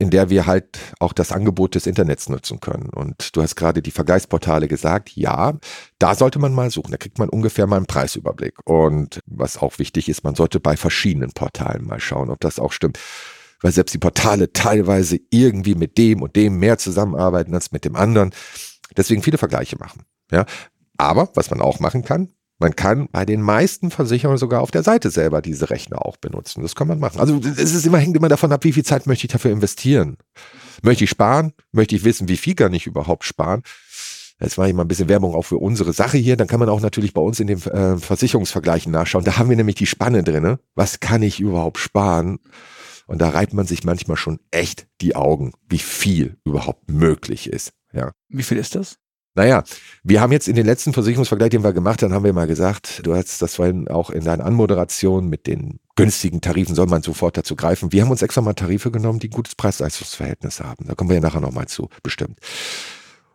in 0.00 0.08
der 0.08 0.30
wir 0.30 0.46
halt 0.46 0.78
auch 0.98 1.12
das 1.12 1.30
Angebot 1.30 1.74
des 1.74 1.86
Internets 1.86 2.30
nutzen 2.30 2.58
können. 2.58 2.88
Und 2.88 3.36
du 3.36 3.42
hast 3.42 3.54
gerade 3.54 3.82
die 3.82 3.90
Vergleichsportale 3.90 4.66
gesagt. 4.66 5.14
Ja, 5.14 5.58
da 5.98 6.14
sollte 6.14 6.38
man 6.38 6.54
mal 6.54 6.70
suchen. 6.70 6.90
Da 6.90 6.96
kriegt 6.96 7.18
man 7.18 7.28
ungefähr 7.28 7.66
mal 7.66 7.76
einen 7.76 7.86
Preisüberblick. 7.86 8.54
Und 8.64 9.20
was 9.26 9.58
auch 9.58 9.78
wichtig 9.78 10.08
ist, 10.08 10.24
man 10.24 10.34
sollte 10.34 10.58
bei 10.58 10.78
verschiedenen 10.78 11.32
Portalen 11.32 11.86
mal 11.86 12.00
schauen, 12.00 12.30
ob 12.30 12.40
das 12.40 12.58
auch 12.58 12.72
stimmt. 12.72 12.98
Weil 13.60 13.72
selbst 13.72 13.92
die 13.92 13.98
Portale 13.98 14.54
teilweise 14.54 15.20
irgendwie 15.28 15.74
mit 15.74 15.98
dem 15.98 16.22
und 16.22 16.34
dem 16.34 16.58
mehr 16.58 16.78
zusammenarbeiten 16.78 17.52
als 17.52 17.70
mit 17.70 17.84
dem 17.84 17.94
anderen. 17.94 18.30
Deswegen 18.96 19.22
viele 19.22 19.36
Vergleiche 19.36 19.76
machen. 19.76 20.04
Ja, 20.32 20.46
aber 20.96 21.28
was 21.34 21.50
man 21.50 21.60
auch 21.60 21.78
machen 21.78 22.04
kann, 22.04 22.30
man 22.60 22.76
kann 22.76 23.08
bei 23.10 23.24
den 23.24 23.40
meisten 23.40 23.90
Versicherungen 23.90 24.38
sogar 24.38 24.60
auf 24.60 24.70
der 24.70 24.82
Seite 24.82 25.10
selber 25.10 25.40
diese 25.40 25.70
Rechner 25.70 26.04
auch 26.04 26.18
benutzen. 26.18 26.62
Das 26.62 26.74
kann 26.74 26.86
man 26.86 27.00
machen. 27.00 27.18
Also 27.18 27.40
es 27.40 27.74
ist 27.74 27.86
immer, 27.86 27.98
hängt 27.98 28.16
immer 28.16 28.28
davon 28.28 28.52
ab, 28.52 28.64
wie 28.64 28.72
viel 28.72 28.84
Zeit 28.84 29.06
möchte 29.06 29.26
ich 29.26 29.32
dafür 29.32 29.50
investieren. 29.50 30.18
Möchte 30.82 31.04
ich 31.04 31.10
sparen? 31.10 31.54
Möchte 31.72 31.96
ich 31.96 32.04
wissen, 32.04 32.28
wie 32.28 32.36
viel 32.36 32.54
kann 32.54 32.74
ich 32.74 32.86
überhaupt 32.86 33.24
sparen? 33.24 33.62
Jetzt 34.40 34.58
mache 34.58 34.68
ich 34.68 34.74
mal 34.74 34.82
ein 34.82 34.88
bisschen 34.88 35.08
Werbung 35.08 35.34
auch 35.34 35.42
für 35.42 35.56
unsere 35.56 35.92
Sache 35.92 36.18
hier. 36.18 36.36
Dann 36.36 36.48
kann 36.48 36.60
man 36.60 36.68
auch 36.68 36.80
natürlich 36.80 37.14
bei 37.14 37.20
uns 37.20 37.40
in 37.40 37.46
den 37.46 37.62
äh, 37.62 37.96
Versicherungsvergleichen 37.98 38.92
nachschauen. 38.92 39.24
Da 39.24 39.38
haben 39.38 39.50
wir 39.50 39.56
nämlich 39.56 39.76
die 39.76 39.86
Spanne 39.86 40.22
drinne. 40.22 40.60
Was 40.74 41.00
kann 41.00 41.22
ich 41.22 41.40
überhaupt 41.40 41.78
sparen? 41.78 42.38
Und 43.06 43.20
da 43.20 43.30
reibt 43.30 43.54
man 43.54 43.66
sich 43.66 43.84
manchmal 43.84 44.16
schon 44.16 44.38
echt 44.50 44.86
die 45.00 45.16
Augen, 45.16 45.52
wie 45.68 45.78
viel 45.78 46.36
überhaupt 46.44 46.90
möglich 46.90 47.48
ist. 47.48 47.72
Ja. 47.92 48.12
Wie 48.28 48.42
viel 48.42 48.56
ist 48.58 48.74
das? 48.74 48.98
Naja, 49.40 49.64
wir 50.04 50.20
haben 50.20 50.32
jetzt 50.32 50.48
in 50.48 50.54
den 50.54 50.66
letzten 50.66 50.92
Versicherungsvergleich, 50.92 51.48
den 51.48 51.64
wir 51.64 51.72
gemacht 51.72 52.02
haben, 52.02 52.12
haben 52.12 52.26
wir 52.26 52.34
mal 52.34 52.46
gesagt, 52.46 53.00
du 53.06 53.14
hast 53.14 53.40
das 53.40 53.54
vorhin 53.54 53.88
auch 53.88 54.10
in 54.10 54.22
deiner 54.22 54.44
Anmoderation 54.44 55.30
mit 55.30 55.46
den 55.46 55.80
günstigen 55.96 56.42
Tarifen 56.42 56.74
soll 56.74 56.88
man 56.88 57.00
sofort 57.00 57.38
dazu 57.38 57.56
greifen. 57.56 57.90
Wir 57.90 58.02
haben 58.02 58.10
uns 58.10 58.20
extra 58.20 58.42
mal 58.42 58.52
Tarife 58.52 58.90
genommen, 58.90 59.18
die 59.18 59.28
ein 59.28 59.32
gutes 59.32 59.54
Preis-Leistungs-Verhältnis 59.54 60.60
haben. 60.60 60.84
Da 60.86 60.94
kommen 60.94 61.08
wir 61.08 61.14
ja 61.14 61.22
nachher 61.22 61.40
nochmal 61.40 61.68
zu, 61.68 61.88
bestimmt. 62.02 62.38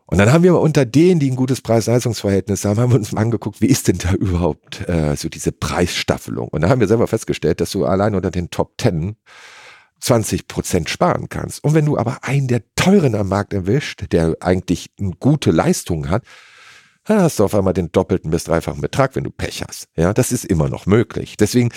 Und 0.05 0.19
dann 0.19 0.31
haben 0.31 0.43
wir 0.43 0.59
unter 0.59 0.85
denen, 0.85 1.19
die 1.19 1.31
ein 1.31 1.35
gutes 1.35 1.61
Preis-Leistungs-Verhältnis 1.61 2.65
haben, 2.65 2.79
haben 2.79 2.91
wir 2.91 2.99
uns 2.99 3.11
mal 3.11 3.21
angeguckt, 3.21 3.59
wie 3.61 3.65
ist 3.65 3.87
denn 3.87 3.97
da 3.97 4.13
überhaupt 4.13 4.87
äh, 4.87 5.15
so 5.15 5.27
diese 5.27 5.53
Preisstaffelung? 5.53 6.49
Und 6.49 6.61
da 6.61 6.69
haben 6.69 6.81
wir 6.81 6.87
selber 6.87 7.07
festgestellt, 7.07 7.61
dass 7.61 7.71
du 7.71 7.83
allein 7.83 8.13
unter 8.13 8.29
den 8.29 8.51
Top 8.51 8.77
Ten 8.77 9.15
20 10.05 10.47
Prozent 10.47 10.89
sparen 10.89 11.29
kannst. 11.29 11.63
Und 11.63 11.73
wenn 11.73 11.85
du 11.85 11.97
aber 11.97 12.23
einen 12.23 12.47
der 12.47 12.61
teuren 12.75 13.15
am 13.15 13.27
Markt 13.27 13.53
erwischt, 13.53 14.05
der 14.11 14.35
eigentlich 14.39 14.91
eine 14.99 15.13
gute 15.19 15.49
Leistung 15.49 16.09
hat, 16.09 16.23
dann 17.05 17.21
hast 17.21 17.39
du 17.39 17.43
auf 17.43 17.55
einmal 17.55 17.73
den 17.73 17.91
doppelten 17.91 18.29
bis 18.29 18.43
dreifachen 18.43 18.81
Betrag, 18.81 19.15
wenn 19.15 19.23
du 19.23 19.31
Pech 19.31 19.63
hast. 19.67 19.87
Ja, 19.95 20.13
das 20.13 20.31
ist 20.31 20.45
immer 20.45 20.69
noch 20.69 20.85
möglich. 20.85 21.37
Deswegen, 21.37 21.71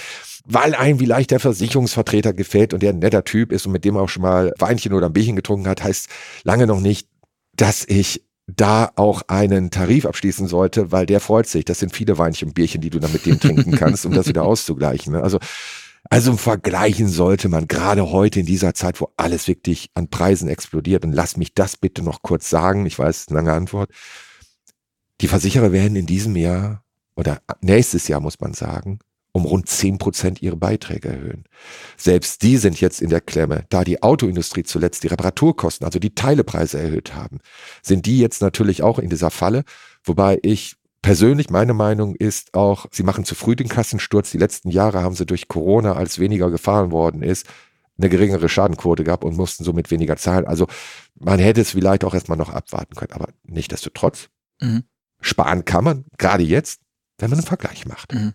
weil 0.45 0.75
einem 0.75 0.99
vielleicht 0.99 1.31
der 1.31 1.41
Versicherungsvertreter 1.41 2.35
gefällt 2.35 2.75
und 2.75 2.83
der 2.83 2.93
ein 2.93 2.99
netter 2.99 3.25
Typ 3.25 3.51
ist 3.51 3.65
und 3.67 3.73
mit 3.73 3.85
dem 3.85 3.97
auch 3.97 4.09
schon 4.09 4.23
mal 4.23 4.53
Weinchen 4.59 4.93
oder 4.93 5.07
ein 5.07 5.13
Bierchen 5.13 5.37
getrunken 5.37 5.69
hat, 5.69 5.83
heißt 5.83 6.09
lange 6.45 6.67
noch 6.67 6.81
nicht, 6.81 7.09
dass 7.55 7.85
ich 7.87 8.25
da 8.47 8.91
auch 8.97 9.23
einen 9.29 9.71
Tarif 9.71 10.07
abschließen 10.07 10.49
sollte, 10.49 10.93
weil 10.93 11.07
der 11.07 11.21
freut 11.21 11.47
sich. 11.47 11.65
Das 11.65 11.79
sind 11.79 11.95
viele 11.95 12.17
Weinchen 12.19 12.49
und 12.49 12.55
Bierchen, 12.55 12.81
die 12.81 12.91
du 12.91 12.99
dann 12.99 13.13
mit 13.13 13.27
dem 13.27 13.41
trinken 13.41 13.73
kannst, 13.73 14.07
um 14.07 14.13
das 14.13 14.27
wieder 14.27 14.43
auszugleichen. 14.45 15.13
ne? 15.15 15.23
Also 15.23 15.39
also 16.11 16.37
vergleichen 16.37 17.09
sollte 17.09 17.49
man 17.49 17.69
gerade 17.69 18.11
heute 18.11 18.41
in 18.41 18.47
dieser 18.47 18.75
Zeit, 18.75 19.01
wo 19.01 19.13
alles 19.17 19.47
wirklich 19.47 19.91
an 19.95 20.09
Preisen 20.09 20.49
explodiert. 20.49 21.05
Und 21.05 21.13
lass 21.13 21.37
mich 21.37 21.55
das 21.55 21.77
bitte 21.77 22.03
noch 22.03 22.23
kurz 22.23 22.49
sagen. 22.49 22.87
Ich 22.87 22.99
weiß, 22.99 23.31
lange 23.31 23.53
Antwort. 23.53 23.91
Die 25.21 25.29
Versicherer 25.29 25.73
werden 25.73 25.97
in 25.97 26.07
diesem 26.07 26.37
Jahr 26.37 26.85
oder 27.17 27.43
nächstes 27.61 28.09
Jahr, 28.09 28.21
muss 28.21 28.41
man 28.41 28.55
sagen, 28.55 29.01
um 29.33 29.45
rund 29.45 29.69
10 29.69 29.99
Prozent 29.99 30.41
ihre 30.41 30.57
Beiträge 30.57 31.09
erhöhen. 31.09 31.45
Selbst 31.97 32.43
die 32.43 32.57
sind 32.57 32.81
jetzt 32.81 33.03
in 33.03 33.11
der 33.11 33.21
Klemme. 33.21 33.65
Da 33.69 33.85
die 33.85 34.03
Autoindustrie 34.03 34.63
zuletzt 34.63 35.03
die 35.03 35.09
Reparaturkosten, 35.09 35.85
also 35.85 35.99
die 35.99 36.15
Teilepreise 36.15 36.79
erhöht 36.81 37.15
haben, 37.15 37.41
sind 37.83 38.07
die 38.07 38.19
jetzt 38.19 38.41
natürlich 38.41 38.83
auch 38.83 38.99
in 38.99 39.11
dieser 39.11 39.31
Falle. 39.31 39.65
Wobei 40.05 40.39
ich 40.43 40.77
persönlich, 41.09 41.49
meine 41.49 41.73
Meinung 41.73 42.15
ist 42.17 42.53
auch, 42.53 42.85
sie 42.91 43.03
machen 43.03 43.25
zu 43.25 43.35
früh 43.35 43.57
den 43.57 43.71
Kassensturz. 43.71 44.31
Die 44.31 44.37
letzten 44.37 44.69
Jahre 44.69 45.01
haben 45.01 45.15
sie 45.15 45.25
durch 45.25 45.49
Corona, 45.49 45.95
als 45.95 46.19
weniger 46.19 46.51
gefahren 46.51 46.91
worden 46.91 47.23
ist, 47.23 47.47
eine 47.97 48.11
geringere 48.11 48.51
Schadenquote 48.51 49.05
gehabt 49.05 49.25
und 49.25 49.35
mussten 49.35 49.65
somit 49.65 49.91
weniger 49.91 50.19
zahlen. 50.19 50.47
Also 50.47 50.67
man 51.19 51.39
hätte 51.39 51.63
es 51.63 51.71
vielleicht 51.71 52.05
auch 52.05 52.13
erstmal 52.13 52.37
noch 52.37 52.51
abwarten 52.51 52.95
können, 52.95 53.13
aber 53.13 53.31
nichtdestotrotz. 53.45 54.29
Mhm. 54.61 54.85
Sparen 55.23 55.65
kann 55.65 55.83
man, 55.83 56.05
gerade 56.19 56.43
jetzt, 56.43 56.83
wenn 57.17 57.31
man 57.31 57.39
einen 57.39 57.47
Vergleich 57.47 57.87
macht. 57.87 58.13
Mhm. 58.13 58.35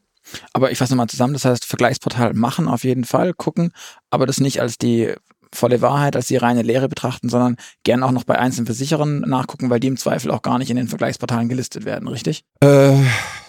Aber 0.51 0.71
ich 0.71 0.79
fasse 0.79 0.93
nochmal 0.93 1.09
zusammen, 1.09 1.33
das 1.33 1.45
heißt, 1.45 1.65
Vergleichsportal 1.65 2.33
machen 2.33 2.67
auf 2.67 2.83
jeden 2.83 3.03
Fall, 3.03 3.35
gucken, 3.35 3.71
aber 4.09 4.25
das 4.25 4.39
nicht 4.39 4.61
als 4.61 4.79
die 4.79 5.13
volle 5.55 5.81
Wahrheit, 5.81 6.15
als 6.15 6.27
die 6.27 6.37
reine 6.37 6.61
Lehre 6.61 6.89
betrachten, 6.89 7.29
sondern 7.29 7.57
gern 7.83 8.03
auch 8.03 8.11
noch 8.11 8.23
bei 8.23 8.37
einzelnen 8.37 8.65
Versicherern 8.65 9.21
nachgucken, 9.21 9.69
weil 9.69 9.79
die 9.79 9.87
im 9.87 9.97
Zweifel 9.97 10.31
auch 10.31 10.41
gar 10.41 10.57
nicht 10.57 10.69
in 10.69 10.77
den 10.77 10.87
Vergleichsportalen 10.87 11.49
gelistet 11.49 11.85
werden, 11.85 12.07
richtig? 12.07 12.43
Äh, 12.61 12.95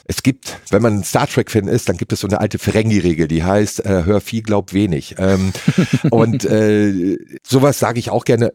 es 0.06 0.22
gibt, 0.22 0.58
wenn 0.70 0.82
man 0.82 1.02
Star 1.02 1.26
Trek-Fan 1.26 1.66
ist, 1.66 1.88
dann 1.88 1.96
gibt 1.96 2.12
es 2.12 2.20
so 2.20 2.26
eine 2.26 2.40
alte 2.40 2.58
Ferengi-Regel, 2.58 3.26
die 3.26 3.42
heißt, 3.42 3.84
äh, 3.86 4.04
hör 4.04 4.20
viel, 4.20 4.42
glaub 4.42 4.72
wenig. 4.72 5.16
Ähm, 5.18 5.52
und 6.10 6.44
äh, 6.44 7.16
sowas 7.46 7.78
sage 7.78 7.98
ich 7.98 8.10
auch 8.10 8.24
gerne. 8.24 8.52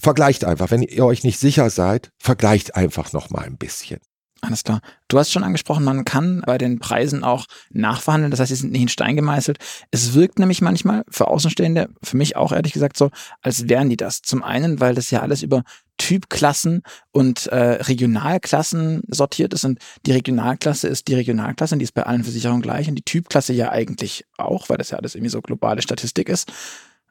Vergleicht 0.00 0.44
einfach. 0.44 0.70
Wenn 0.70 0.82
ihr 0.82 1.04
euch 1.04 1.24
nicht 1.24 1.40
sicher 1.40 1.70
seid, 1.70 2.10
vergleicht 2.18 2.76
einfach 2.76 3.12
noch 3.12 3.30
mal 3.30 3.44
ein 3.44 3.56
bisschen. 3.56 3.98
Alles 4.40 4.62
klar. 4.62 4.80
Du 5.08 5.18
hast 5.18 5.32
schon 5.32 5.42
angesprochen, 5.42 5.84
man 5.84 6.04
kann 6.04 6.42
bei 6.46 6.58
den 6.58 6.78
Preisen 6.78 7.24
auch 7.24 7.46
nachverhandeln. 7.70 8.30
Das 8.30 8.38
heißt, 8.38 8.50
sie 8.50 8.54
sind 8.54 8.72
nicht 8.72 8.82
in 8.82 8.88
Stein 8.88 9.16
gemeißelt. 9.16 9.58
Es 9.90 10.14
wirkt 10.14 10.38
nämlich 10.38 10.60
manchmal 10.60 11.04
für 11.08 11.28
Außenstehende, 11.28 11.88
für 12.02 12.16
mich 12.16 12.36
auch 12.36 12.52
ehrlich 12.52 12.72
gesagt 12.72 12.96
so, 12.96 13.10
als 13.42 13.68
wären 13.68 13.90
die 13.90 13.96
das. 13.96 14.22
Zum 14.22 14.44
einen, 14.44 14.80
weil 14.80 14.94
das 14.94 15.10
ja 15.10 15.22
alles 15.22 15.42
über 15.42 15.64
Typklassen 15.96 16.82
und 17.10 17.48
äh, 17.48 17.82
Regionalklassen 17.82 19.02
sortiert 19.08 19.54
ist. 19.54 19.64
Und 19.64 19.80
die 20.06 20.12
Regionalklasse 20.12 20.86
ist 20.86 21.08
die 21.08 21.14
Regionalklasse, 21.14 21.76
die 21.76 21.84
ist 21.84 21.94
bei 21.94 22.04
allen 22.04 22.22
Versicherungen 22.22 22.62
gleich. 22.62 22.88
Und 22.88 22.94
die 22.94 23.02
Typklasse 23.02 23.52
ja 23.52 23.70
eigentlich 23.70 24.24
auch, 24.36 24.68
weil 24.68 24.78
das 24.78 24.90
ja 24.90 24.98
alles 24.98 25.16
irgendwie 25.16 25.30
so 25.30 25.42
globale 25.42 25.82
Statistik 25.82 26.28
ist. 26.28 26.52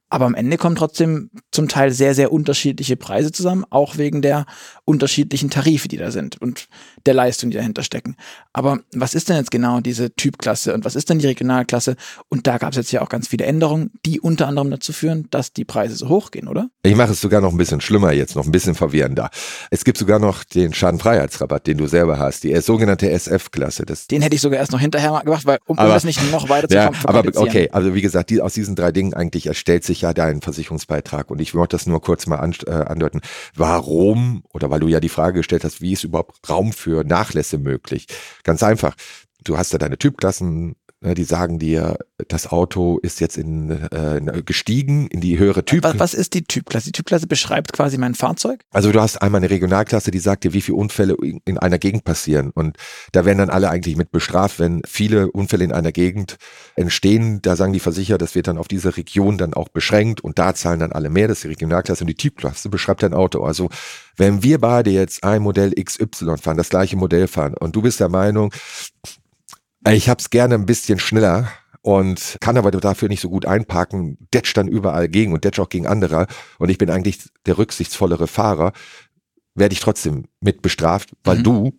Aber 0.10 0.26
am 0.26 0.36
Ende 0.36 0.58
kommen 0.58 0.76
trotzdem 0.76 1.30
zum 1.52 1.68
Teil 1.68 1.92
sehr, 1.92 2.16
sehr 2.16 2.32
unterschiedliche 2.32 2.96
Preise 2.96 3.32
zusammen, 3.32 3.66
auch 3.70 3.98
wegen 3.98 4.22
der 4.22 4.46
unterschiedlichen 4.86 5.50
Tarife, 5.50 5.90
die 5.90 5.98
da 5.98 6.12
sind 6.12 6.42
und 6.42 6.68
der 7.06 7.14
Leistung, 7.14 7.50
die 7.50 7.58
dahinter 7.58 7.84
stecken. 7.84 8.16
Aber 8.54 8.80
was 8.94 9.16
ist 9.16 9.28
denn 9.28 9.36
jetzt 9.36 9.52
genau 9.52 9.82
diese 9.82 10.16
Typklasse 10.16 10.74
und 10.74 10.86
was 10.86 10.96
ist 10.96 11.10
denn 11.10 11.20
die 11.20 11.28
Regionalklasse? 11.28 11.98
Und 12.30 12.48
da 12.48 12.58
gab 12.58 12.72
es 12.72 12.78
jetzt 12.78 12.92
ja 12.92 13.02
auch 13.02 13.10
ganz 13.10 13.28
viele 13.28 13.46
Änderungen, 13.46 13.92
die 14.06 14.22
unter 14.22 14.48
anderem 14.48 14.72
dazu 14.72 14.94
führen, 14.94 15.28
dass 15.30 15.52
die 15.52 15.66
Preise 15.66 15.96
so 15.96 16.08
hoch 16.08 16.32
gehen, 16.32 16.48
oder? 16.48 16.70
Ich 16.84 16.96
mache 16.96 17.12
es 17.12 17.20
sogar 17.20 17.42
noch 17.42 17.52
ein 17.52 17.58
bisschen 17.58 17.82
schlimmer 17.82 18.14
jetzt, 18.14 18.36
noch 18.36 18.46
ein 18.46 18.52
bisschen 18.52 18.76
verwirrender. 18.76 19.30
Es 19.72 19.84
gibt 19.84 19.98
sogar 19.98 20.20
noch 20.20 20.46
den 20.46 20.74
Schadenfreiheitsrabatt, 20.74 21.68
den 21.68 21.78
du 21.78 21.88
selber 21.88 22.18
hast, 22.18 22.44
die 22.44 22.56
sogenannte 22.62 23.10
SF-Klasse. 23.10 23.86
Den 24.10 24.22
hätte 24.22 24.36
ich 24.36 24.42
sogar 24.42 24.60
erst 24.60 24.72
noch 24.72 24.80
hinterher 24.80 25.22
gemacht, 25.24 25.46
weil, 25.46 25.58
um, 25.66 25.78
aber, 25.78 25.94
das 25.94 26.06
nicht 26.06 26.32
noch 26.32 26.48
weiter 26.48 26.70
zu 26.70 26.76
ja, 26.76 26.92
Aber 27.04 27.24
okay, 27.36 27.70
also 27.72 27.94
wie 27.94 28.02
gesagt, 28.02 28.30
die, 28.30 28.42
aus 28.42 28.54
diesen 28.54 28.76
drei 28.76 28.92
Dingen 28.92 29.14
eigentlich 29.14 29.48
erstellt 29.48 29.84
sich 29.84 29.97
ja 30.02 30.14
dein 30.14 30.42
Versicherungsbeitrag. 30.42 31.30
Und 31.30 31.40
ich 31.40 31.54
wollte 31.56 31.76
das 31.76 31.86
nur 31.86 32.02
kurz 32.02 32.28
mal 32.28 32.38
an, 32.38 32.56
äh, 32.66 32.72
andeuten. 32.72 33.22
Warum, 33.56 34.44
oder 34.54 34.70
weil 34.70 34.80
du 34.80 34.88
ja 34.88 35.00
die 35.00 35.10
Frage 35.10 35.40
gestellt 35.40 35.64
hast, 35.64 35.82
wie 35.82 35.94
ist 35.94 36.04
überhaupt 36.04 36.50
Raum 36.50 36.74
für 36.74 37.04
Nachlässe 37.04 37.58
möglich? 37.58 38.08
Ganz 38.44 38.64
einfach. 38.64 38.96
Du 39.44 39.58
hast 39.58 39.72
ja 39.72 39.80
deine 39.80 39.98
Typklassen, 39.98 40.76
die 41.02 41.24
sagen 41.24 41.60
dir, 41.60 41.98
das 42.28 42.48
Auto 42.48 42.98
ist 42.98 43.20
jetzt 43.20 43.38
in, 43.38 43.70
äh, 43.70 44.42
gestiegen 44.44 45.08
in 45.08 45.22
die 45.22 45.38
höhere 45.38 45.64
Typklasse. 45.64 46.00
Was, 46.00 46.14
was 46.14 46.20
ist 46.20 46.34
die 46.34 46.44
Typklasse? 46.44 46.88
Die 46.88 46.92
Typklasse 46.92 47.28
beschreibt 47.28 47.72
quasi 47.72 48.00
mein 48.00 48.16
Fahrzeug? 48.16 48.62
Also 48.72 48.92
du 48.92 49.00
hast 49.00 49.22
einmal 49.22 49.40
eine 49.40 49.50
Regionalklasse, 49.52 50.10
die 50.10 50.18
sagt 50.18 50.44
dir, 50.44 50.54
wie 50.54 50.62
viele 50.62 50.78
Unfälle 50.78 51.16
in 51.46 51.58
einer 51.60 51.78
Gegend 51.78 52.04
passieren. 52.04 52.50
Und 52.50 52.78
da 53.12 53.26
werden 53.26 53.38
dann 53.38 53.50
alle 53.52 53.70
eigentlich 53.70 53.96
mit 53.96 54.12
bestraft, 54.12 54.60
wenn 54.60 54.82
viele 54.88 55.32
Unfälle 55.32 55.64
in 55.64 55.72
einer 55.72 55.92
Gegend 55.92 56.38
entstehen. 56.76 57.44
Da 57.44 57.56
sagen 57.56 57.74
die 57.74 57.80
Versicherer, 57.80 58.18
das 58.18 58.34
wird 58.34 58.48
dann 58.48 58.58
auf 58.58 58.68
diese 58.68 58.98
Region 58.98 59.38
dann 59.38 59.54
auch 59.54 59.70
beschränkt 59.70 60.22
und 60.22 60.40
da 60.40 60.56
zahlen 60.56 60.80
dann 60.80 60.94
alle 60.94 61.10
mehr. 61.10 61.28
Das 61.28 61.38
ist 61.38 61.44
die 61.44 61.50
Regionalklasse 61.50 62.04
und 62.04 62.08
die 62.08 62.16
Typklasse 62.16 62.70
beschreibt 62.70 63.04
dein 63.04 63.14
Auto. 63.14 63.44
Also 63.44 63.70
wenn 64.16 64.42
wir 64.42 64.60
beide 64.60 64.90
jetzt 64.90 65.24
ein 65.24 65.44
Modell 65.44 65.74
XY 65.74 66.38
fahren, 66.38 66.58
das 66.58 66.70
gleiche 66.70 66.98
Modell 66.98 67.28
fahren 67.28 67.54
und 67.54 67.76
du 67.76 67.84
bist 67.84 68.00
der 68.00 68.10
Meinung, 68.10 68.52
ich 69.96 70.10
habe 70.10 70.20
es 70.20 70.30
gerne 70.30 70.56
ein 70.56 70.66
bisschen 70.66 71.00
schneller 71.00 71.50
und 71.82 72.38
kann 72.42 72.58
aber 72.58 72.72
dafür 72.72 73.10
nicht 73.10 73.22
so 73.22 73.30
gut 73.30 73.46
einparken, 73.46 74.18
detsch 74.34 74.54
dann 74.54 74.68
überall 74.68 75.08
gegen 75.08 75.34
und 75.34 75.44
detsch 75.44 75.60
auch 75.60 75.70
gegen 75.70 75.88
andere 75.88 76.28
und 76.60 76.70
ich 76.70 76.78
bin 76.78 76.90
eigentlich 76.90 77.20
der 77.46 77.58
rücksichtsvollere 77.58 78.28
Fahrer, 78.28 78.74
werde 79.56 79.74
ich 79.74 79.80
trotzdem 79.80 80.26
mit 80.42 80.62
bestraft, 80.62 81.12
weil 81.24 81.40
mhm. 81.40 81.44
du 81.44 81.74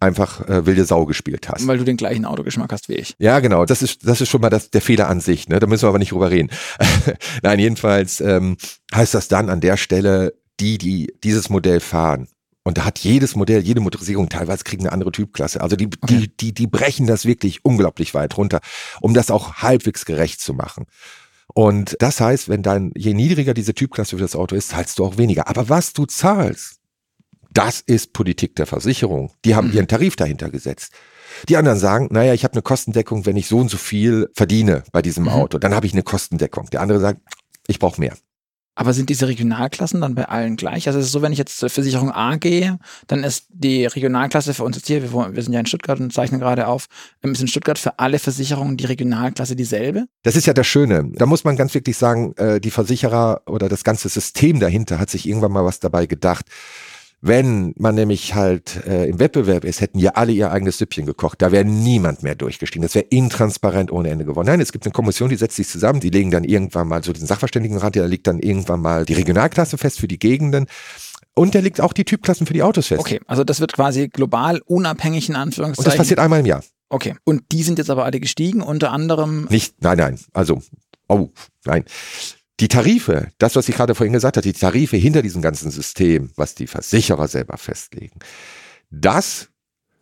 einfach 0.00 0.48
äh, 0.48 0.66
wilde 0.66 0.84
Sau 0.84 1.04
gespielt 1.04 1.48
hast. 1.48 1.66
Weil 1.66 1.78
du 1.78 1.84
den 1.84 1.96
gleichen 1.96 2.24
Autogeschmack 2.24 2.72
hast 2.72 2.88
wie 2.88 2.94
ich. 2.94 3.14
Ja, 3.18 3.40
genau. 3.40 3.66
Das 3.66 3.82
ist, 3.82 4.06
das 4.06 4.20
ist 4.20 4.30
schon 4.30 4.40
mal 4.40 4.48
das, 4.48 4.70
der 4.70 4.80
Fehler 4.80 5.08
an 5.08 5.20
sich. 5.20 5.48
Ne? 5.48 5.60
Da 5.60 5.66
müssen 5.66 5.84
wir 5.84 5.88
aber 5.88 5.98
nicht 5.98 6.12
drüber 6.12 6.30
reden. 6.30 6.50
Nein, 7.42 7.58
jedenfalls 7.58 8.20
ähm, 8.20 8.56
heißt 8.94 9.14
das 9.14 9.28
dann 9.28 9.50
an 9.50 9.60
der 9.60 9.76
Stelle, 9.76 10.34
die, 10.58 10.78
die 10.78 11.12
dieses 11.22 11.50
Modell 11.50 11.80
fahren, 11.80 12.28
und 12.62 12.78
da 12.78 12.84
hat 12.84 12.98
jedes 12.98 13.36
Modell, 13.36 13.62
jede 13.62 13.80
Motorisierung 13.80 14.28
teilweise 14.28 14.64
kriegen 14.64 14.82
eine 14.82 14.92
andere 14.92 15.12
Typklasse. 15.12 15.60
Also 15.60 15.76
die, 15.76 15.86
okay. 15.86 16.18
die, 16.20 16.36
die, 16.36 16.54
die 16.54 16.66
brechen 16.66 17.06
das 17.06 17.24
wirklich 17.24 17.64
unglaublich 17.64 18.14
weit 18.14 18.36
runter, 18.36 18.60
um 19.00 19.14
das 19.14 19.30
auch 19.30 19.54
halbwegs 19.54 20.04
gerecht 20.04 20.40
zu 20.40 20.52
machen. 20.52 20.86
Und 21.54 21.96
das 22.00 22.20
heißt, 22.20 22.48
wenn 22.48 22.62
dein, 22.62 22.92
je 22.96 23.14
niedriger 23.14 23.54
diese 23.54 23.74
Typklasse 23.74 24.16
für 24.16 24.22
das 24.22 24.36
Auto 24.36 24.54
ist, 24.54 24.68
zahlst 24.68 24.98
du 24.98 25.04
auch 25.04 25.16
weniger. 25.16 25.48
Aber 25.48 25.68
was 25.68 25.92
du 25.94 26.06
zahlst, 26.06 26.80
das 27.52 27.80
ist 27.80 28.12
Politik 28.12 28.54
der 28.56 28.66
Versicherung. 28.66 29.32
Die 29.44 29.54
haben 29.54 29.68
mhm. 29.68 29.74
ihren 29.74 29.88
Tarif 29.88 30.14
dahinter 30.16 30.50
gesetzt. 30.50 30.92
Die 31.48 31.56
anderen 31.56 31.78
sagen, 31.78 32.08
naja, 32.10 32.34
ich 32.34 32.44
habe 32.44 32.52
eine 32.52 32.62
Kostendeckung, 32.62 33.26
wenn 33.26 33.36
ich 33.36 33.48
so 33.48 33.58
und 33.58 33.70
so 33.70 33.78
viel 33.78 34.28
verdiene 34.34 34.84
bei 34.92 35.02
diesem 35.02 35.24
mhm. 35.24 35.30
Auto, 35.30 35.58
dann 35.58 35.74
habe 35.74 35.86
ich 35.86 35.92
eine 35.92 36.02
Kostendeckung. 36.02 36.66
Der 36.70 36.82
andere 36.82 37.00
sagt, 37.00 37.20
ich 37.66 37.78
brauche 37.78 38.00
mehr. 38.00 38.14
Aber 38.74 38.92
sind 38.92 39.10
diese 39.10 39.28
Regionalklassen 39.28 40.00
dann 40.00 40.14
bei 40.14 40.26
allen 40.26 40.56
gleich? 40.56 40.86
Also 40.86 40.98
es 40.98 41.06
ist 41.06 41.12
so, 41.12 41.22
wenn 41.22 41.32
ich 41.32 41.38
jetzt 41.38 41.58
zur 41.58 41.68
Versicherung 41.68 42.12
A 42.12 42.36
gehe, 42.36 42.78
dann 43.08 43.24
ist 43.24 43.46
die 43.50 43.84
Regionalklasse 43.84 44.54
für 44.54 44.64
uns 44.64 44.76
jetzt 44.76 44.86
hier, 44.86 45.02
wir, 45.02 45.34
wir 45.34 45.42
sind 45.42 45.52
ja 45.52 45.60
in 45.60 45.66
Stuttgart 45.66 46.00
und 46.00 46.12
zeichnen 46.12 46.40
gerade 46.40 46.66
auf, 46.66 46.86
ist 47.22 47.40
in 47.40 47.48
Stuttgart 47.48 47.78
für 47.78 47.98
alle 47.98 48.18
Versicherungen 48.18 48.76
die 48.76 48.86
Regionalklasse 48.86 49.56
dieselbe? 49.56 50.06
Das 50.22 50.36
ist 50.36 50.46
ja 50.46 50.54
das 50.54 50.66
Schöne. 50.66 51.10
Da 51.14 51.26
muss 51.26 51.44
man 51.44 51.56
ganz 51.56 51.74
wirklich 51.74 51.96
sagen, 51.96 52.34
äh, 52.36 52.60
die 52.60 52.70
Versicherer 52.70 53.42
oder 53.46 53.68
das 53.68 53.84
ganze 53.84 54.08
System 54.08 54.60
dahinter 54.60 54.98
hat 54.98 55.10
sich 55.10 55.28
irgendwann 55.28 55.52
mal 55.52 55.64
was 55.64 55.80
dabei 55.80 56.06
gedacht. 56.06 56.46
Wenn 57.22 57.74
man 57.76 57.94
nämlich 57.94 58.34
halt 58.34 58.86
äh, 58.86 59.06
im 59.06 59.18
Wettbewerb 59.18 59.64
ist, 59.64 59.82
hätten 59.82 59.98
ja 59.98 60.12
alle 60.12 60.32
ihr 60.32 60.50
eigenes 60.50 60.78
Süppchen 60.78 61.04
gekocht. 61.04 61.42
Da 61.42 61.52
wäre 61.52 61.66
niemand 61.66 62.22
mehr 62.22 62.34
durchgestiegen. 62.34 62.82
Das 62.82 62.94
wäre 62.94 63.04
intransparent 63.10 63.92
ohne 63.92 64.08
Ende 64.08 64.24
geworden. 64.24 64.46
Nein, 64.46 64.60
es 64.60 64.72
gibt 64.72 64.86
eine 64.86 64.92
Kommission, 64.92 65.28
die 65.28 65.36
setzt 65.36 65.56
sich 65.56 65.68
zusammen, 65.68 66.00
die 66.00 66.08
legen 66.08 66.30
dann 66.30 66.44
irgendwann 66.44 66.88
mal 66.88 67.04
so 67.04 67.12
den 67.12 67.26
Sachverständigenrat, 67.26 67.94
da 67.94 68.06
liegt 68.06 68.26
dann 68.26 68.38
irgendwann 68.38 68.80
mal 68.80 69.04
die 69.04 69.12
Regionalklasse 69.12 69.76
fest 69.76 70.00
für 70.00 70.08
die 70.08 70.18
Gegenden. 70.18 70.66
Und 71.34 71.54
da 71.54 71.60
liegt 71.60 71.80
auch 71.80 71.92
die 71.92 72.04
Typklassen 72.04 72.46
für 72.46 72.54
die 72.54 72.62
Autos 72.62 72.86
fest. 72.86 73.00
Okay, 73.00 73.20
also 73.26 73.44
das 73.44 73.60
wird 73.60 73.74
quasi 73.74 74.08
global 74.08 74.60
unabhängig 74.64 75.28
in 75.28 75.36
Anführungszeichen. 75.36 75.84
Und 75.84 75.86
das 75.86 75.96
passiert 75.96 76.20
einmal 76.20 76.40
im 76.40 76.46
Jahr. 76.46 76.62
Okay. 76.88 77.16
Und 77.24 77.44
die 77.52 77.62
sind 77.62 77.78
jetzt 77.78 77.90
aber 77.90 78.04
alle 78.04 78.18
gestiegen, 78.18 78.62
unter 78.62 78.92
anderem. 78.92 79.46
Nicht, 79.48 79.82
nein, 79.82 79.98
nein. 79.98 80.18
Also, 80.32 80.60
oh, 81.08 81.28
nein. 81.64 81.84
Die 82.60 82.68
Tarife, 82.68 83.28
das, 83.38 83.56
was 83.56 83.68
ich 83.68 83.74
gerade 83.74 83.94
vorhin 83.94 84.12
gesagt 84.12 84.36
habe, 84.36 84.44
die 84.44 84.52
Tarife 84.52 84.96
hinter 84.96 85.22
diesem 85.22 85.40
ganzen 85.40 85.70
System, 85.70 86.30
was 86.36 86.54
die 86.54 86.66
Versicherer 86.66 87.26
selber 87.26 87.56
festlegen, 87.56 88.18
das 88.90 89.48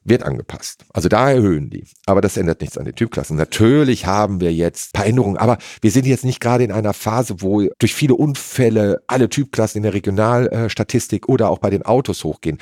wird 0.02 0.22
angepasst. 0.22 0.84
Also 0.92 1.08
da 1.08 1.30
erhöhen 1.30 1.70
die. 1.70 1.84
Aber 2.06 2.20
das 2.20 2.36
ändert 2.36 2.60
nichts 2.60 2.78
an 2.78 2.84
den 2.84 2.94
Typklassen. 2.94 3.36
Natürlich 3.36 4.06
haben 4.06 4.40
wir 4.40 4.52
jetzt 4.52 4.92
paar 4.92 5.06
Änderungen, 5.06 5.36
aber 5.36 5.58
wir 5.82 5.90
sind 5.90 6.06
jetzt 6.06 6.24
nicht 6.24 6.40
gerade 6.40 6.64
in 6.64 6.72
einer 6.72 6.94
Phase, 6.94 7.42
wo 7.42 7.68
durch 7.78 7.94
viele 7.94 8.14
Unfälle 8.14 9.02
alle 9.06 9.28
Typklassen 9.28 9.78
in 9.78 9.82
der 9.84 9.94
Regionalstatistik 9.94 11.28
oder 11.28 11.50
auch 11.50 11.58
bei 11.58 11.70
den 11.70 11.82
Autos 11.82 12.24
hochgehen. 12.24 12.58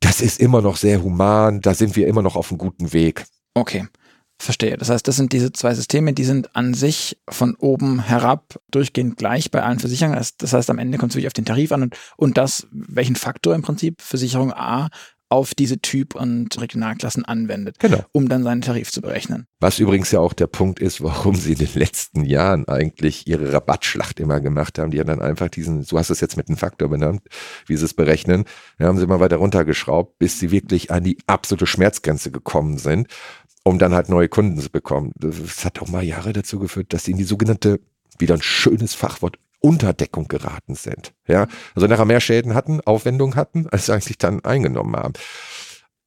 Das 0.00 0.20
ist 0.20 0.40
immer 0.40 0.62
noch 0.62 0.76
sehr 0.76 1.02
human. 1.02 1.60
Da 1.60 1.74
sind 1.74 1.94
wir 1.94 2.06
immer 2.06 2.22
noch 2.22 2.36
auf 2.36 2.50
einem 2.50 2.58
guten 2.58 2.92
Weg. 2.92 3.24
Okay. 3.54 3.86
Verstehe. 4.38 4.76
Das 4.76 4.90
heißt, 4.90 5.08
das 5.08 5.16
sind 5.16 5.32
diese 5.32 5.52
zwei 5.52 5.74
Systeme, 5.74 6.12
die 6.12 6.24
sind 6.24 6.54
an 6.54 6.74
sich 6.74 7.18
von 7.28 7.54
oben 7.56 8.00
herab 8.00 8.60
durchgehend 8.70 9.16
gleich 9.16 9.50
bei 9.50 9.62
allen 9.62 9.78
Versicherungen. 9.78 10.22
Das 10.38 10.52
heißt, 10.52 10.68
am 10.68 10.78
Ende 10.78 10.98
kommt 10.98 11.12
es 11.12 11.16
wirklich 11.16 11.28
auf 11.28 11.32
den 11.32 11.46
Tarif 11.46 11.72
an 11.72 11.82
und, 11.82 11.96
und 12.16 12.36
das, 12.36 12.66
welchen 12.70 13.16
Faktor 13.16 13.54
im 13.54 13.62
Prinzip 13.62 14.02
Versicherung 14.02 14.52
A 14.52 14.88
auf 15.28 15.54
diese 15.54 15.80
Typ- 15.80 16.14
und 16.14 16.60
Regionalklassen 16.60 17.24
anwendet, 17.24 17.78
genau. 17.80 18.04
um 18.12 18.28
dann 18.28 18.44
seinen 18.44 18.60
Tarif 18.60 18.92
zu 18.92 19.00
berechnen. 19.00 19.46
Was 19.58 19.80
übrigens 19.80 20.12
ja 20.12 20.20
auch 20.20 20.32
der 20.32 20.46
Punkt 20.46 20.78
ist, 20.78 21.02
warum 21.02 21.34
sie 21.34 21.52
in 21.52 21.58
den 21.58 21.74
letzten 21.74 22.24
Jahren 22.24 22.68
eigentlich 22.68 23.26
ihre 23.26 23.52
Rabattschlacht 23.52 24.20
immer 24.20 24.40
gemacht 24.40 24.78
haben. 24.78 24.92
Die 24.92 25.00
haben 25.00 25.08
dann 25.08 25.22
einfach 25.22 25.48
diesen, 25.48 25.84
du 25.84 25.98
hast 25.98 26.10
es 26.10 26.20
jetzt 26.20 26.36
mit 26.36 26.48
einem 26.48 26.58
Faktor 26.58 26.88
benannt, 26.88 27.22
wie 27.66 27.76
sie 27.76 27.84
es 27.84 27.94
berechnen, 27.94 28.44
da 28.78 28.86
haben 28.86 28.98
sie 28.98 29.04
immer 29.04 29.18
weiter 29.18 29.36
runtergeschraubt, 29.36 30.18
bis 30.18 30.38
sie 30.38 30.52
wirklich 30.52 30.92
an 30.92 31.02
die 31.02 31.18
absolute 31.26 31.66
Schmerzgrenze 31.66 32.30
gekommen 32.30 32.78
sind 32.78 33.08
um 33.66 33.80
dann 33.80 33.94
halt 33.94 34.08
neue 34.08 34.28
Kunden 34.28 34.60
zu 34.60 34.70
bekommen. 34.70 35.10
Das 35.16 35.64
hat 35.64 35.82
auch 35.82 35.88
mal 35.88 36.04
Jahre 36.04 36.32
dazu 36.32 36.60
geführt, 36.60 36.92
dass 36.92 37.04
sie 37.04 37.10
in 37.10 37.16
die 37.16 37.24
sogenannte, 37.24 37.80
wieder 38.16 38.34
ein 38.34 38.42
schönes 38.42 38.94
Fachwort, 38.94 39.40
Unterdeckung 39.58 40.28
geraten 40.28 40.76
sind. 40.76 41.14
Ja, 41.26 41.48
also 41.74 41.88
nachher 41.88 42.04
mehr 42.04 42.20
Schäden 42.20 42.54
hatten, 42.54 42.80
Aufwendungen 42.82 43.34
hatten, 43.34 43.66
als 43.70 43.86
sie 43.86 43.92
eigentlich 43.92 44.18
dann 44.18 44.44
eingenommen 44.44 44.94
haben. 44.94 45.14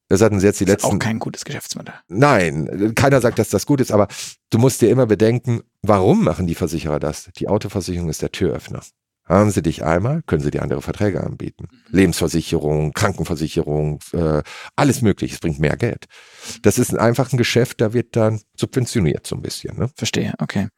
Das 0.08 0.22
hatten 0.22 0.40
sie 0.40 0.46
jetzt 0.46 0.60
die 0.60 0.64
Das 0.64 0.76
ist 0.76 0.82
letzten. 0.84 0.96
auch 0.96 0.98
kein 0.98 1.18
gutes 1.18 1.44
Geschäftsmodell. 1.44 1.94
Nein, 2.08 2.94
keiner 2.94 3.20
sagt, 3.20 3.38
dass 3.38 3.50
das 3.50 3.66
gut 3.66 3.82
ist, 3.82 3.92
aber 3.92 4.08
du 4.48 4.56
musst 4.56 4.80
dir 4.80 4.88
immer 4.88 5.04
bedenken, 5.04 5.60
warum 5.82 6.24
machen 6.24 6.46
die 6.46 6.54
Versicherer 6.54 6.98
das? 6.98 7.28
Die 7.36 7.48
Autoversicherung 7.48 8.08
ist 8.08 8.22
der 8.22 8.32
Türöffner. 8.32 8.80
Haben 9.30 9.52
sie 9.52 9.62
dich 9.62 9.84
einmal, 9.84 10.22
können 10.26 10.42
sie 10.42 10.50
dir 10.50 10.62
andere 10.62 10.82
Verträge 10.82 11.22
anbieten. 11.22 11.68
Lebensversicherung, 11.88 12.92
Krankenversicherung, 12.92 14.00
äh, 14.12 14.42
alles 14.74 15.02
mögliche. 15.02 15.34
Es 15.34 15.40
bringt 15.40 15.60
mehr 15.60 15.76
Geld. 15.76 16.06
Das 16.62 16.78
ist 16.78 16.98
einfach 16.98 17.32
ein 17.32 17.36
Geschäft, 17.36 17.80
da 17.80 17.92
wird 17.92 18.16
dann 18.16 18.40
subventioniert 18.56 19.28
so 19.28 19.36
ein 19.36 19.42
bisschen. 19.42 19.78
Ne? 19.78 19.88
Verstehe, 19.94 20.34
okay. 20.40 20.68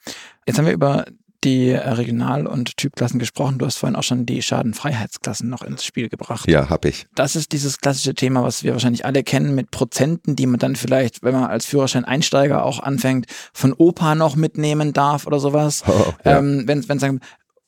Jetzt 0.47 0.59
haben 0.59 0.66
wir 0.66 0.75
über 0.75 1.06
die 1.44 1.73
Regional- 1.73 2.47
und 2.47 2.76
Typklassen 2.76 3.18
gesprochen. 3.18 3.59
Du 3.59 3.66
hast 3.66 3.78
vorhin 3.78 3.97
auch 3.97 4.02
schon 4.02 4.26
die 4.26 4.42
Schadenfreiheitsklassen 4.42 5.49
noch 5.49 5.62
ins 5.62 5.85
Spiel 5.85 6.09
gebracht. 6.09 6.49
Ja, 6.49 6.68
hab 6.68 6.85
ich. 6.85 7.06
Das 7.14 7.35
ist 7.35 7.52
dieses 7.52 7.78
klassische 7.78 8.14
Thema, 8.14 8.44
was 8.44 8.62
wir 8.62 8.73
wahrscheinlich 8.73 9.04
alle 9.04 9.25
kennen, 9.25 9.54
mit 9.54 9.71
Prozenten, 9.71 10.37
die 10.37 10.47
man 10.47 10.61
dann 10.61 10.76
vielleicht, 10.76 11.23
wenn 11.23 11.35
man 11.35 11.44
als 11.44 11.66
Führerschein-Einsteiger 11.66 12.64
auch 12.64 12.80
anfängt, 12.80 13.26
von 13.52 13.73
Opa 13.73 14.14
noch 14.14 14.37
mitnehmen 14.37 14.92
darf 14.92 15.26
oder 15.26 15.40
sowas. 15.40 15.82
Oh, 15.87 16.12
ja. 16.25 16.38
Ähm, 16.38 16.64
wenn, 16.66 16.88
wenn 16.88 16.99
sagen, 16.99 17.21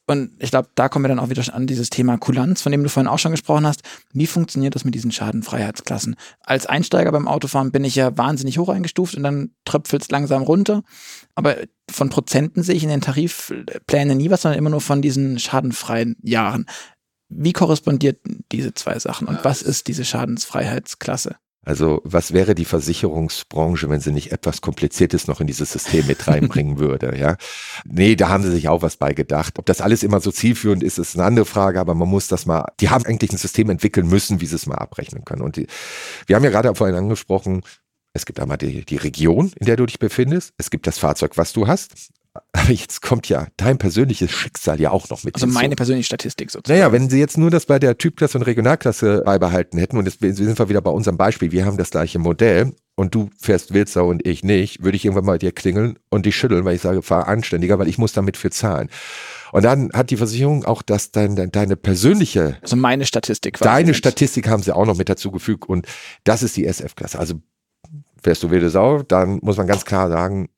und 0.06 0.32
ich 0.38 0.50
glaube, 0.50 0.68
da 0.74 0.88
kommen 0.88 1.04
wir 1.04 1.08
dann 1.08 1.18
auch 1.18 1.30
wieder 1.30 1.42
an 1.54 1.66
dieses 1.66 1.88
Thema 1.88 2.18
Kulanz, 2.18 2.60
von 2.60 2.72
dem 2.72 2.82
du 2.82 2.90
vorhin 2.90 3.08
auch 3.08 3.18
schon 3.18 3.32
gesprochen 3.32 3.66
hast. 3.66 3.82
Wie 4.12 4.26
funktioniert 4.26 4.74
das 4.74 4.84
mit 4.84 4.94
diesen 4.94 5.12
Schadenfreiheitsklassen? 5.12 6.16
Als 6.40 6.66
Einsteiger 6.66 7.10
beim 7.10 7.26
Autofahren 7.26 7.72
bin 7.72 7.84
ich 7.84 7.94
ja 7.94 8.16
wahnsinnig 8.18 8.58
hoch 8.58 8.68
eingestuft 8.68 9.14
und 9.14 9.22
dann 9.22 9.52
tröpfelt 9.64 10.02
es 10.02 10.10
langsam 10.10 10.42
runter. 10.42 10.82
Aber 11.34 11.56
von 11.90 12.10
Prozenten 12.10 12.62
sehe 12.62 12.74
ich 12.74 12.82
in 12.82 12.90
den 12.90 13.00
Tarifplänen 13.00 14.18
nie 14.18 14.30
was, 14.30 14.42
sondern 14.42 14.58
immer 14.58 14.70
nur 14.70 14.82
von 14.82 15.00
diesen 15.00 15.38
schadenfreien 15.38 16.16
Jahren. 16.22 16.66
Wie 17.30 17.54
korrespondiert 17.54 18.20
diese 18.52 18.74
zwei 18.74 18.98
Sachen 18.98 19.26
und 19.26 19.42
was 19.42 19.62
ist 19.62 19.88
diese 19.88 20.04
Schadensfreiheitsklasse? 20.04 21.36
Also 21.64 22.00
was 22.04 22.32
wäre 22.32 22.54
die 22.54 22.64
Versicherungsbranche, 22.64 23.88
wenn 23.88 24.00
sie 24.00 24.12
nicht 24.12 24.32
etwas 24.32 24.60
Kompliziertes 24.60 25.26
noch 25.26 25.40
in 25.40 25.46
dieses 25.46 25.72
System 25.72 26.06
mit 26.06 26.26
reinbringen 26.26 26.78
würde? 26.78 27.16
Ja, 27.18 27.36
nee, 27.84 28.16
da 28.16 28.28
haben 28.28 28.42
sie 28.42 28.50
sich 28.50 28.68
auch 28.68 28.82
was 28.82 28.96
bei 28.96 29.12
gedacht. 29.12 29.58
Ob 29.58 29.66
das 29.66 29.80
alles 29.80 30.02
immer 30.02 30.20
so 30.20 30.30
zielführend 30.30 30.82
ist, 30.82 30.98
ist 30.98 31.16
eine 31.16 31.24
andere 31.24 31.46
Frage. 31.46 31.80
Aber 31.80 31.94
man 31.94 32.08
muss 32.08 32.28
das 32.28 32.46
mal. 32.46 32.66
Die 32.80 32.90
haben 32.90 33.04
eigentlich 33.06 33.32
ein 33.32 33.38
System 33.38 33.70
entwickeln 33.70 34.08
müssen, 34.08 34.40
wie 34.40 34.46
sie 34.46 34.56
es 34.56 34.66
mal 34.66 34.76
abrechnen 34.76 35.24
können. 35.24 35.42
Und 35.42 35.56
die, 35.56 35.66
wir 36.26 36.36
haben 36.36 36.44
ja 36.44 36.50
gerade 36.50 36.74
vorhin 36.74 36.96
angesprochen. 36.96 37.62
Es 38.12 38.26
gibt 38.26 38.38
einmal 38.38 38.58
die, 38.58 38.84
die 38.84 38.96
Region, 38.96 39.52
in 39.58 39.66
der 39.66 39.76
du 39.76 39.86
dich 39.86 39.98
befindest. 39.98 40.52
Es 40.56 40.70
gibt 40.70 40.86
das 40.86 40.98
Fahrzeug, 40.98 41.36
was 41.36 41.52
du 41.52 41.66
hast. 41.66 42.10
Aber 42.52 42.70
jetzt 42.70 43.00
kommt 43.02 43.28
ja 43.28 43.46
dein 43.56 43.78
persönliches 43.78 44.30
Schicksal 44.30 44.80
ja 44.80 44.90
auch 44.90 45.08
noch 45.10 45.22
mit 45.22 45.34
Also 45.36 45.46
meine 45.46 45.76
persönliche 45.76 46.06
Statistik 46.06 46.50
sozusagen. 46.50 46.78
Naja, 46.80 46.92
wenn 46.92 47.08
Sie 47.08 47.18
jetzt 47.18 47.38
nur 47.38 47.50
das 47.50 47.66
bei 47.66 47.78
der 47.78 47.96
Typklasse 47.98 48.38
und 48.38 48.42
Regionalklasse 48.42 49.22
beibehalten 49.24 49.78
hätten, 49.78 49.96
und 49.96 50.06
jetzt 50.06 50.18
sind 50.20 50.58
wir 50.58 50.68
wieder 50.68 50.80
bei 50.80 50.90
unserem 50.90 51.16
Beispiel, 51.16 51.52
wir 51.52 51.64
haben 51.64 51.76
das 51.76 51.90
gleiche 51.90 52.18
Modell 52.18 52.72
und 52.96 53.14
du 53.14 53.30
fährst 53.38 53.72
Wildsau 53.74 54.08
und 54.08 54.26
ich 54.26 54.42
nicht, 54.42 54.82
würde 54.82 54.96
ich 54.96 55.04
irgendwann 55.04 55.26
mal 55.26 55.38
dir 55.38 55.52
klingeln 55.52 55.98
und 56.10 56.26
dich 56.26 56.36
schütteln, 56.36 56.64
weil 56.64 56.74
ich 56.76 56.80
sage, 56.82 57.02
fahr 57.02 57.28
anständiger, 57.28 57.78
weil 57.78 57.88
ich 57.88 57.98
muss 57.98 58.12
damit 58.12 58.36
für 58.36 58.50
zahlen. 58.50 58.88
Und 59.52 59.64
dann 59.64 59.90
hat 59.92 60.10
die 60.10 60.16
Versicherung 60.16 60.64
auch 60.64 60.82
das, 60.82 61.12
dein, 61.12 61.36
deine 61.52 61.76
persönliche, 61.76 62.56
Also 62.62 62.74
meine 62.76 63.04
Statistik. 63.06 63.58
deine 63.58 63.88
mit- 63.88 63.96
Statistik 63.96 64.48
haben 64.48 64.62
sie 64.62 64.74
auch 64.74 64.86
noch 64.86 64.96
mit 64.96 65.08
dazu 65.08 65.30
gefügt 65.30 65.68
und 65.68 65.86
das 66.24 66.42
ist 66.42 66.56
die 66.56 66.66
SF-Klasse. 66.66 67.18
Also 67.18 67.34
fährst 68.22 68.42
du 68.42 68.50
wilde 68.50 68.70
Sau, 68.70 69.02
dann 69.02 69.38
muss 69.42 69.56
man 69.56 69.66
ganz 69.66 69.84
klar 69.84 70.08
sagen, 70.08 70.48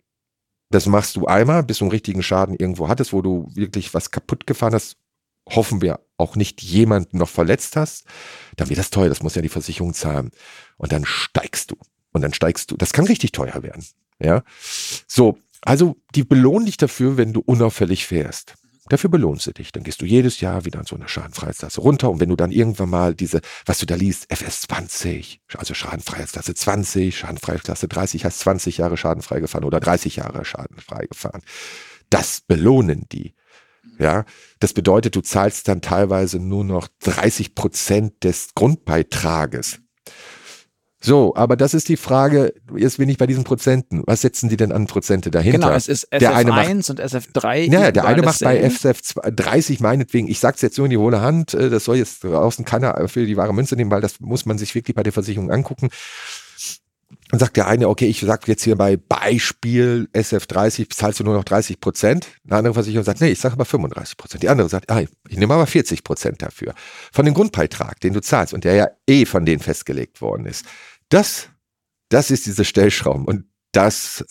das 0.76 0.84
machst 0.84 1.16
du 1.16 1.24
einmal, 1.24 1.62
bis 1.62 1.78
du 1.78 1.84
einen 1.84 1.90
richtigen 1.90 2.22
Schaden 2.22 2.54
irgendwo 2.54 2.88
hattest, 2.88 3.14
wo 3.14 3.22
du 3.22 3.48
wirklich 3.54 3.94
was 3.94 4.10
kaputt 4.10 4.46
gefahren 4.46 4.74
hast. 4.74 4.98
Hoffen 5.48 5.80
wir 5.80 6.00
auch 6.18 6.36
nicht 6.36 6.62
jemanden 6.62 7.16
noch 7.16 7.30
verletzt 7.30 7.76
hast. 7.76 8.04
Dann 8.56 8.68
wird 8.68 8.78
das 8.78 8.90
teuer, 8.90 9.08
das 9.08 9.22
muss 9.22 9.34
ja 9.34 9.40
die 9.40 9.48
Versicherung 9.48 9.94
zahlen. 9.94 10.32
Und 10.76 10.92
dann 10.92 11.06
steigst 11.06 11.70
du. 11.70 11.76
Und 12.12 12.20
dann 12.20 12.34
steigst 12.34 12.70
du. 12.70 12.76
Das 12.76 12.92
kann 12.92 13.06
richtig 13.06 13.32
teuer 13.32 13.62
werden. 13.62 13.86
Ja. 14.18 14.42
So. 15.06 15.38
Also, 15.62 15.96
die 16.14 16.24
belohnen 16.24 16.66
dich 16.66 16.76
dafür, 16.76 17.16
wenn 17.16 17.32
du 17.32 17.40
unauffällig 17.40 18.06
fährst. 18.06 18.54
Dafür 18.88 19.10
belohnen 19.10 19.40
sie 19.40 19.52
dich. 19.52 19.72
Dann 19.72 19.82
gehst 19.82 20.00
du 20.00 20.06
jedes 20.06 20.40
Jahr 20.40 20.64
wieder 20.64 20.78
an 20.78 20.86
so 20.86 20.96
eine 20.96 21.08
Schadenfreiheitsklasse 21.08 21.80
runter. 21.80 22.10
Und 22.10 22.20
wenn 22.20 22.28
du 22.28 22.36
dann 22.36 22.52
irgendwann 22.52 22.90
mal 22.90 23.14
diese, 23.14 23.40
was 23.64 23.78
du 23.78 23.86
da 23.86 23.94
liest, 23.94 24.32
FS 24.32 24.62
20, 24.62 25.40
also 25.56 25.74
Schadenfreiheitsklasse 25.74 26.54
20, 26.54 27.18
Schadenfreiheitsklasse 27.18 27.88
30, 27.88 28.24
hast 28.24 28.38
20 28.40 28.78
Jahre 28.78 28.96
schadenfrei 28.96 29.40
gefahren 29.40 29.64
oder 29.64 29.80
30 29.80 30.16
Jahre 30.16 30.44
schadenfrei 30.44 31.06
gefahren. 31.06 31.42
Das 32.10 32.40
belohnen 32.40 33.06
die. 33.10 33.34
Ja, 33.98 34.24
das 34.58 34.72
bedeutet, 34.72 35.16
du 35.16 35.20
zahlst 35.20 35.68
dann 35.68 35.80
teilweise 35.80 36.38
nur 36.38 36.64
noch 36.64 36.88
30 37.00 37.54
Prozent 37.54 38.24
des 38.24 38.54
Grundbeitrages. 38.54 39.80
So, 40.98 41.36
aber 41.36 41.56
das 41.56 41.74
ist 41.74 41.88
die 41.90 41.98
Frage, 41.98 42.54
jetzt 42.74 42.96
bin 42.96 43.08
ich 43.08 43.18
bei 43.18 43.26
diesen 43.26 43.44
Prozenten. 43.44 44.02
Was 44.06 44.22
setzen 44.22 44.48
die 44.48 44.56
denn 44.56 44.72
an 44.72 44.86
Prozente 44.86 45.30
dahinter? 45.30 45.58
Genau, 45.58 45.70
es 45.72 45.88
ist 45.88 46.08
Der 46.10 46.34
eine 46.34 46.50
macht- 46.50 46.66
SF1 46.68 46.90
und 46.90 47.00
SF3. 47.00 47.70
Ja, 47.70 47.92
der 47.92 48.06
eine 48.06 48.22
macht 48.22 48.40
bei 48.40 48.58
dasselbe. 48.58 48.94
FSF 48.98 49.14
30 49.36 49.80
meinetwegen, 49.80 50.26
ich 50.26 50.40
sag's 50.40 50.62
jetzt 50.62 50.78
nur 50.78 50.86
in 50.86 50.90
die 50.90 50.96
hohle 50.96 51.20
Hand, 51.20 51.52
äh, 51.54 51.68
das 51.68 51.84
soll 51.84 51.96
jetzt 51.96 52.24
draußen 52.24 52.64
keiner 52.64 53.08
für 53.08 53.26
die 53.26 53.36
wahre 53.36 53.52
Münze 53.54 53.76
nehmen, 53.76 53.90
weil 53.90 54.00
das 54.00 54.20
muss 54.20 54.46
man 54.46 54.56
sich 54.58 54.74
wirklich 54.74 54.94
bei 54.96 55.02
der 55.02 55.12
Versicherung 55.12 55.50
angucken. 55.50 55.90
Dann 57.36 57.40
sagt 57.48 57.58
der 57.58 57.66
eine, 57.66 57.90
okay, 57.90 58.06
ich 58.06 58.20
sag 58.20 58.48
jetzt 58.48 58.64
hier 58.64 58.76
bei 58.76 58.96
Beispiel 58.96 60.08
SF30 60.14 60.88
zahlst 60.88 61.20
du 61.20 61.24
nur 61.24 61.34
noch 61.34 61.44
30 61.44 61.80
Prozent. 61.80 62.28
Eine 62.46 62.56
andere 62.56 62.72
Versicherung 62.72 63.04
sagt, 63.04 63.20
nee, 63.20 63.28
ich 63.28 63.38
sage 63.38 63.52
aber 63.52 63.66
35 63.66 64.16
Prozent. 64.16 64.42
Die 64.42 64.48
andere 64.48 64.70
sagt, 64.70 64.90
ah, 64.90 65.02
ich 65.28 65.36
nehme 65.36 65.52
aber 65.52 65.66
40 65.66 66.02
Prozent 66.02 66.40
dafür. 66.40 66.72
Von 67.12 67.26
dem 67.26 67.34
Grundbeitrag, 67.34 68.00
den 68.00 68.14
du 68.14 68.22
zahlst 68.22 68.54
und 68.54 68.64
der 68.64 68.74
ja 68.74 68.88
eh 69.06 69.26
von 69.26 69.44
denen 69.44 69.60
festgelegt 69.60 70.22
worden 70.22 70.46
ist. 70.46 70.64
Das, 71.10 71.50
das 72.08 72.30
ist 72.30 72.46
diese 72.46 72.64
Stellschrauben 72.64 73.26
und 73.26 73.44
das, 73.72 74.24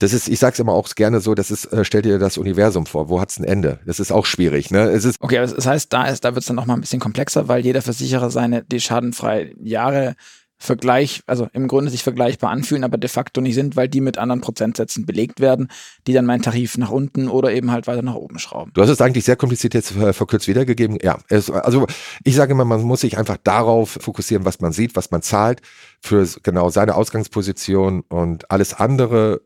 das 0.00 0.12
ist, 0.12 0.28
ich 0.28 0.40
sag's 0.40 0.58
immer 0.58 0.72
auch 0.72 0.92
gerne 0.96 1.20
so, 1.20 1.36
das 1.36 1.52
ist, 1.52 1.66
äh, 1.66 1.84
stell 1.84 2.02
dir 2.02 2.18
das 2.18 2.36
Universum 2.36 2.86
vor, 2.86 3.08
wo 3.08 3.20
hat's 3.20 3.38
ein 3.38 3.44
Ende? 3.44 3.78
Das 3.86 4.00
ist 4.00 4.10
auch 4.10 4.26
schwierig, 4.26 4.72
ne? 4.72 4.90
Es 4.90 5.04
ist, 5.04 5.18
Okay, 5.20 5.36
das 5.36 5.66
heißt, 5.66 5.92
da 5.92 6.06
ist, 6.06 6.24
da 6.24 6.34
wird 6.34 6.42
es 6.42 6.46
dann 6.48 6.56
noch 6.56 6.66
mal 6.66 6.74
ein 6.74 6.80
bisschen 6.80 6.98
komplexer, 6.98 7.46
weil 7.46 7.64
jeder 7.64 7.80
Versicherer 7.80 8.30
seine 8.30 8.64
die 8.64 8.80
schadenfreie 8.80 9.52
Jahre 9.62 10.16
Vergleich, 10.60 11.22
also 11.26 11.48
im 11.52 11.68
Grunde 11.68 11.90
sich 11.90 12.02
vergleichbar 12.02 12.50
anfühlen, 12.50 12.82
aber 12.82 12.98
de 12.98 13.08
facto 13.08 13.40
nicht 13.40 13.54
sind, 13.54 13.76
weil 13.76 13.88
die 13.88 14.00
mit 14.00 14.18
anderen 14.18 14.40
Prozentsätzen 14.40 15.06
belegt 15.06 15.38
werden, 15.38 15.68
die 16.06 16.12
dann 16.12 16.26
meinen 16.26 16.42
Tarif 16.42 16.76
nach 16.78 16.90
unten 16.90 17.28
oder 17.28 17.52
eben 17.52 17.70
halt 17.70 17.86
weiter 17.86 18.02
nach 18.02 18.16
oben 18.16 18.40
schrauben. 18.40 18.72
Du 18.74 18.82
hast 18.82 18.90
es 18.90 19.00
eigentlich 19.00 19.24
sehr 19.24 19.36
kompliziert 19.36 19.74
jetzt 19.74 19.94
äh, 19.94 20.12
verkürzt 20.12 20.48
wiedergegeben. 20.48 20.98
Ja, 21.00 21.18
es, 21.28 21.48
also 21.48 21.86
ich 22.24 22.34
sage 22.34 22.52
immer, 22.52 22.64
man 22.64 22.82
muss 22.82 23.02
sich 23.02 23.16
einfach 23.16 23.36
darauf 23.36 23.98
fokussieren, 24.00 24.44
was 24.44 24.60
man 24.60 24.72
sieht, 24.72 24.96
was 24.96 25.12
man 25.12 25.22
zahlt 25.22 25.62
für 26.00 26.26
genau 26.42 26.70
seine 26.70 26.96
Ausgangsposition 26.96 28.00
und 28.08 28.50
alles 28.50 28.74
andere 28.74 29.42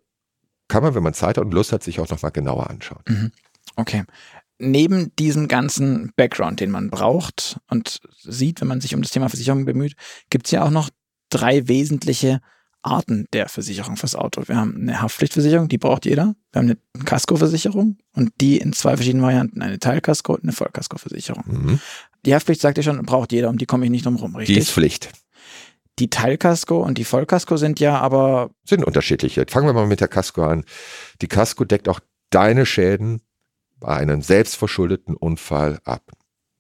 kann 0.68 0.83
man, 0.83 0.94
wenn 0.94 1.03
man 1.03 1.12
Zeit 1.12 1.37
hat 1.37 1.44
und 1.44 1.53
Lust 1.53 1.72
hat, 1.72 1.83
sich 1.83 2.01
auch 2.01 2.09
nochmal 2.09 2.31
genauer 2.31 2.70
anschauen. 2.70 3.33
Okay. 3.77 4.05
Neben 4.59 5.14
diesem 5.16 5.46
ganzen 5.46 6.12
Background, 6.16 6.61
den 6.61 6.70
man 6.70 6.88
braucht 6.88 7.59
und 7.68 8.01
sieht, 8.22 8.62
wenn 8.62 8.68
man 8.68 8.81
sich 8.81 8.94
um 8.94 9.03
das 9.03 9.11
Thema 9.11 9.29
Versicherung 9.29 9.66
bemüht, 9.66 9.94
gibt 10.31 10.46
es 10.46 10.53
ja 10.53 10.64
auch 10.64 10.70
noch 10.70 10.88
drei 11.32 11.68
wesentliche 11.68 12.40
Arten 12.82 13.26
der 13.32 13.48
Versicherung 13.48 13.96
fürs 13.96 14.16
Auto. 14.16 14.42
Wir 14.46 14.56
haben 14.56 14.76
eine 14.76 15.00
Haftpflichtversicherung, 15.00 15.68
die 15.68 15.78
braucht 15.78 16.04
jeder. 16.04 16.34
Wir 16.50 16.58
haben 16.58 16.76
eine 16.94 17.04
Kaskoversicherung 17.04 17.96
und 18.14 18.32
die 18.40 18.58
in 18.58 18.72
zwei 18.72 18.96
verschiedenen 18.96 19.24
Varianten, 19.24 19.62
eine 19.62 19.78
Teilkasko 19.78 20.34
und 20.34 20.42
eine 20.42 20.52
Vollkaskoversicherung. 20.52 21.44
Mhm. 21.46 21.80
Die 22.26 22.34
Haftpflicht, 22.34 22.60
sagt 22.60 22.78
ihr 22.78 22.84
schon, 22.84 23.00
braucht 23.04 23.32
jeder, 23.32 23.50
um 23.50 23.58
die 23.58 23.66
komme 23.66 23.84
ich 23.84 23.90
nicht 23.90 24.04
drum 24.04 24.16
rum, 24.16 24.32
Die 24.32 24.38
richtig? 24.38 24.58
ist 24.58 24.72
Pflicht. 24.72 25.10
Die 25.98 26.10
Teilkasko 26.10 26.82
und 26.82 26.98
die 26.98 27.04
Vollkasko 27.04 27.56
sind 27.56 27.78
ja 27.78 27.98
aber, 28.00 28.50
Sind 28.64 28.84
unterschiedliche. 28.84 29.44
Fangen 29.48 29.66
wir 29.66 29.74
mal 29.74 29.86
mit 29.86 30.00
der 30.00 30.08
Casco 30.08 30.42
an. 30.42 30.64
Die 31.20 31.28
Casco 31.28 31.64
deckt 31.64 31.88
auch 31.88 32.00
deine 32.30 32.66
Schäden 32.66 33.20
bei 33.78 33.96
einem 33.96 34.22
selbstverschuldeten 34.22 35.14
Unfall 35.16 35.78
ab. 35.84 36.10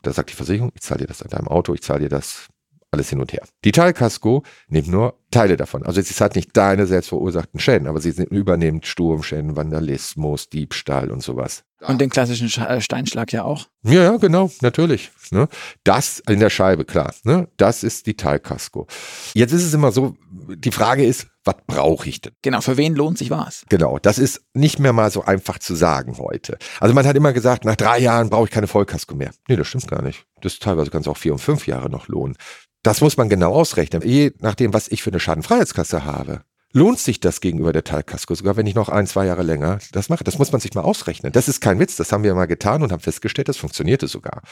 Da 0.02 0.12
sagt 0.12 0.30
die 0.30 0.34
Versicherung, 0.34 0.70
ich 0.74 0.82
zahle 0.82 1.00
dir 1.00 1.06
das 1.06 1.22
an 1.22 1.30
deinem 1.30 1.48
Auto, 1.48 1.72
ich 1.74 1.82
zahle 1.82 2.00
dir 2.00 2.08
das 2.08 2.48
alles 2.92 3.08
hin 3.08 3.20
und 3.20 3.32
her. 3.32 3.42
Die 3.64 3.72
Teilkasko 3.72 4.42
nimmt 4.68 4.88
nur 4.88 5.18
Teile 5.30 5.56
davon. 5.56 5.82
Also 5.84 6.02
sie 6.02 6.14
zahlt 6.14 6.36
nicht 6.36 6.54
deine 6.54 6.86
selbstverursachten 6.86 7.58
Schäden, 7.58 7.88
aber 7.88 8.00
sie 8.00 8.10
übernimmt 8.24 8.86
Sturmschäden, 8.86 9.56
Vandalismus, 9.56 10.50
Diebstahl 10.50 11.10
und 11.10 11.22
sowas. 11.22 11.64
und 11.80 12.00
den 12.02 12.10
klassischen 12.10 12.48
Sch- 12.48 12.66
äh, 12.66 12.80
Steinschlag 12.82 13.32
ja 13.32 13.44
auch. 13.44 13.66
Ja, 13.82 14.02
ja, 14.04 14.16
genau, 14.18 14.50
natürlich. 14.60 15.10
Ne? 15.30 15.48
Das 15.84 16.22
in 16.28 16.38
der 16.38 16.50
Scheibe, 16.50 16.84
klar. 16.84 17.14
Ne? 17.24 17.48
Das 17.56 17.82
ist 17.82 18.06
die 18.06 18.14
Teilkasko. 18.14 18.86
Jetzt 19.32 19.52
ist 19.52 19.64
es 19.64 19.72
immer 19.72 19.90
so, 19.90 20.14
die 20.30 20.70
Frage 20.70 21.04
ist, 21.04 21.28
was 21.44 21.56
brauche 21.66 22.08
ich 22.08 22.20
denn? 22.20 22.34
Genau, 22.42 22.60
für 22.60 22.76
wen 22.76 22.94
lohnt 22.94 23.16
sich 23.18 23.30
was? 23.30 23.64
Genau, 23.70 23.98
das 23.98 24.18
ist 24.18 24.42
nicht 24.52 24.78
mehr 24.78 24.92
mal 24.92 25.10
so 25.10 25.24
einfach 25.24 25.58
zu 25.58 25.74
sagen 25.74 26.18
heute. 26.18 26.58
Also 26.78 26.94
man 26.94 27.06
hat 27.06 27.16
immer 27.16 27.32
gesagt, 27.32 27.64
nach 27.64 27.74
drei 27.74 27.98
Jahren 28.00 28.28
brauche 28.28 28.44
ich 28.44 28.50
keine 28.50 28.68
Vollkasko 28.68 29.14
mehr. 29.16 29.30
Nee, 29.48 29.56
das 29.56 29.66
stimmt 29.66 29.88
gar 29.88 30.02
nicht. 30.02 30.26
Das 30.42 30.58
teilweise 30.58 30.90
kann 30.90 31.00
es 31.00 31.08
auch 31.08 31.16
vier 31.16 31.32
und 31.32 31.38
fünf 31.40 31.66
Jahre 31.66 31.88
noch 31.88 32.06
lohnen. 32.06 32.36
Das 32.82 33.00
muss 33.00 33.16
man 33.16 33.28
genau 33.28 33.52
ausrechnen. 33.52 34.02
Je 34.02 34.32
nachdem, 34.40 34.72
was 34.74 34.88
ich 34.88 35.02
für 35.02 35.10
eine 35.10 35.20
Schadenfreiheitskasse 35.20 36.04
habe, 36.04 36.42
lohnt 36.72 36.98
sich 36.98 37.20
das 37.20 37.40
gegenüber 37.40 37.72
der 37.72 37.84
Teilkasko, 37.84 38.34
sogar 38.34 38.56
wenn 38.56 38.66
ich 38.66 38.74
noch 38.74 38.88
ein, 38.88 39.06
zwei 39.06 39.26
Jahre 39.26 39.42
länger 39.42 39.78
das 39.92 40.08
mache. 40.08 40.24
Das 40.24 40.38
muss 40.38 40.52
man 40.52 40.60
sich 40.60 40.74
mal 40.74 40.82
ausrechnen. 40.82 41.32
Das 41.32 41.48
ist 41.48 41.60
kein 41.60 41.78
Witz, 41.78 41.96
das 41.96 42.12
haben 42.12 42.24
wir 42.24 42.34
mal 42.34 42.46
getan 42.46 42.82
und 42.82 42.92
haben 42.92 43.00
festgestellt, 43.00 43.48
das 43.48 43.58
funktionierte 43.58 44.08
sogar. 44.08 44.42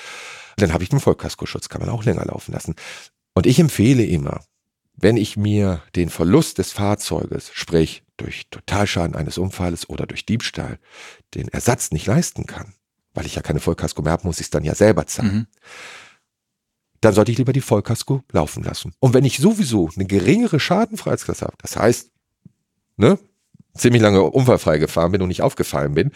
Dann 0.56 0.72
habe 0.72 0.84
ich 0.84 0.90
einen 0.92 1.00
Vollkaskoschutz, 1.00 1.68
kann 1.68 1.80
man 1.80 1.90
auch 1.90 2.04
länger 2.04 2.24
laufen 2.26 2.52
lassen. 2.52 2.74
Und 3.34 3.46
ich 3.46 3.58
empfehle 3.58 4.04
immer, 4.04 4.42
wenn 4.96 5.16
ich 5.16 5.36
mir 5.36 5.82
den 5.96 6.10
Verlust 6.10 6.58
des 6.58 6.72
Fahrzeuges, 6.72 7.50
sprich 7.54 8.02
durch 8.16 8.48
Totalschaden 8.50 9.16
eines 9.16 9.38
Unfalles 9.38 9.88
oder 9.88 10.06
durch 10.06 10.26
Diebstahl, 10.26 10.78
den 11.34 11.48
Ersatz 11.48 11.90
nicht 11.90 12.06
leisten 12.06 12.46
kann, 12.46 12.74
weil 13.14 13.24
ich 13.24 13.34
ja 13.34 13.42
keine 13.42 13.60
Vollkasko 13.60 14.02
mehr 14.02 14.12
habe, 14.12 14.26
muss 14.26 14.40
ich 14.40 14.46
es 14.46 14.50
dann 14.50 14.64
ja 14.64 14.74
selber 14.74 15.06
zahlen. 15.06 15.34
Mhm. 15.34 15.46
Dann 17.00 17.14
sollte 17.14 17.32
ich 17.32 17.38
lieber 17.38 17.52
die 17.52 17.60
Vollkasko 17.60 18.22
laufen 18.32 18.62
lassen. 18.62 18.92
Und 19.00 19.14
wenn 19.14 19.24
ich 19.24 19.38
sowieso 19.38 19.88
eine 19.94 20.06
geringere 20.06 20.60
Schadenfreiheitsklasse 20.60 21.46
habe, 21.46 21.56
das 21.62 21.76
heißt, 21.76 22.10
ne, 22.96 23.18
ziemlich 23.74 24.02
lange 24.02 24.22
unfallfrei 24.22 24.78
gefahren 24.78 25.12
bin 25.12 25.22
und 25.22 25.28
nicht 25.28 25.42
aufgefallen 25.42 25.94
bin, 25.94 26.10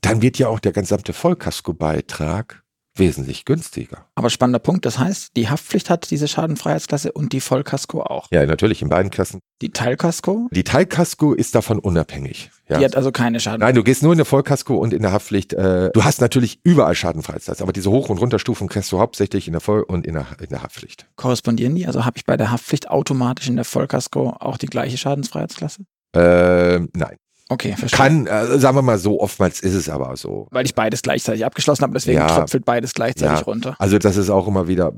dann 0.00 0.22
wird 0.22 0.38
ja 0.38 0.48
auch 0.48 0.60
der 0.60 0.72
gesamte 0.72 1.12
Vollkasko-Beitrag 1.12 2.61
wesentlich 2.94 3.44
günstiger. 3.44 4.06
Aber 4.14 4.30
spannender 4.30 4.58
Punkt, 4.58 4.84
das 4.84 4.98
heißt, 4.98 5.36
die 5.36 5.48
Haftpflicht 5.48 5.90
hat 5.90 6.10
diese 6.10 6.28
Schadenfreiheitsklasse 6.28 7.12
und 7.12 7.32
die 7.32 7.40
Vollkasko 7.40 8.02
auch. 8.02 8.28
Ja, 8.30 8.44
natürlich, 8.44 8.82
in 8.82 8.88
beiden 8.88 9.10
Klassen. 9.10 9.40
Die 9.62 9.70
Teilkasko? 9.70 10.48
Die 10.50 10.64
Teilkasko 10.64 11.32
ist 11.32 11.54
davon 11.54 11.78
unabhängig. 11.78 12.50
Ja. 12.68 12.78
Die 12.78 12.84
hat 12.84 12.96
also 12.96 13.12
keine 13.12 13.40
Schadenfreiheitsklasse. 13.40 13.66
Nein, 13.66 13.74
du 13.74 13.84
gehst 13.84 14.02
nur 14.02 14.12
in 14.12 14.18
der 14.18 14.26
Vollkasko 14.26 14.76
und 14.76 14.92
in 14.92 15.02
der 15.02 15.12
Haftpflicht. 15.12 15.52
Äh, 15.52 15.90
du 15.92 16.04
hast 16.04 16.20
natürlich 16.20 16.60
überall 16.64 16.94
Schadenfreiheitsklasse, 16.94 17.62
aber 17.62 17.72
diese 17.72 17.90
Hoch- 17.90 18.08
und 18.08 18.18
Runterstufen 18.18 18.68
kriegst 18.68 18.90
du 18.92 18.98
hauptsächlich 18.98 19.46
in 19.46 19.52
der 19.52 19.60
Voll- 19.60 19.82
und 19.82 20.06
in 20.06 20.14
der, 20.14 20.26
in 20.40 20.48
der 20.48 20.62
Haftpflicht. 20.62 21.06
Korrespondieren 21.16 21.74
die? 21.74 21.86
Also 21.86 22.04
habe 22.04 22.18
ich 22.18 22.24
bei 22.24 22.36
der 22.36 22.50
Haftpflicht 22.50 22.90
automatisch 22.90 23.48
in 23.48 23.56
der 23.56 23.64
Vollkasko 23.64 24.36
auch 24.40 24.56
die 24.56 24.66
gleiche 24.66 24.98
Schadenfreiheitsklasse? 24.98 25.84
Äh, 26.14 26.80
nein. 26.94 27.16
Okay, 27.48 27.74
verstehe. 27.76 27.96
Kann, 27.96 28.26
äh, 28.26 28.58
sagen 28.58 28.76
wir 28.76 28.82
mal 28.82 28.98
so, 28.98 29.20
oftmals 29.20 29.60
ist 29.60 29.74
es 29.74 29.88
aber 29.88 30.16
so. 30.16 30.48
Weil 30.50 30.64
ich 30.64 30.74
beides 30.74 31.02
gleichzeitig 31.02 31.44
abgeschlossen 31.44 31.82
habe, 31.82 31.92
deswegen 31.92 32.18
ja, 32.18 32.28
tröpfelt 32.28 32.64
beides 32.64 32.94
gleichzeitig 32.94 33.40
ja. 33.40 33.44
runter. 33.44 33.76
Also 33.78 33.98
das 33.98 34.16
ist 34.16 34.30
auch 34.30 34.46
immer 34.46 34.68
wieder, 34.68 34.92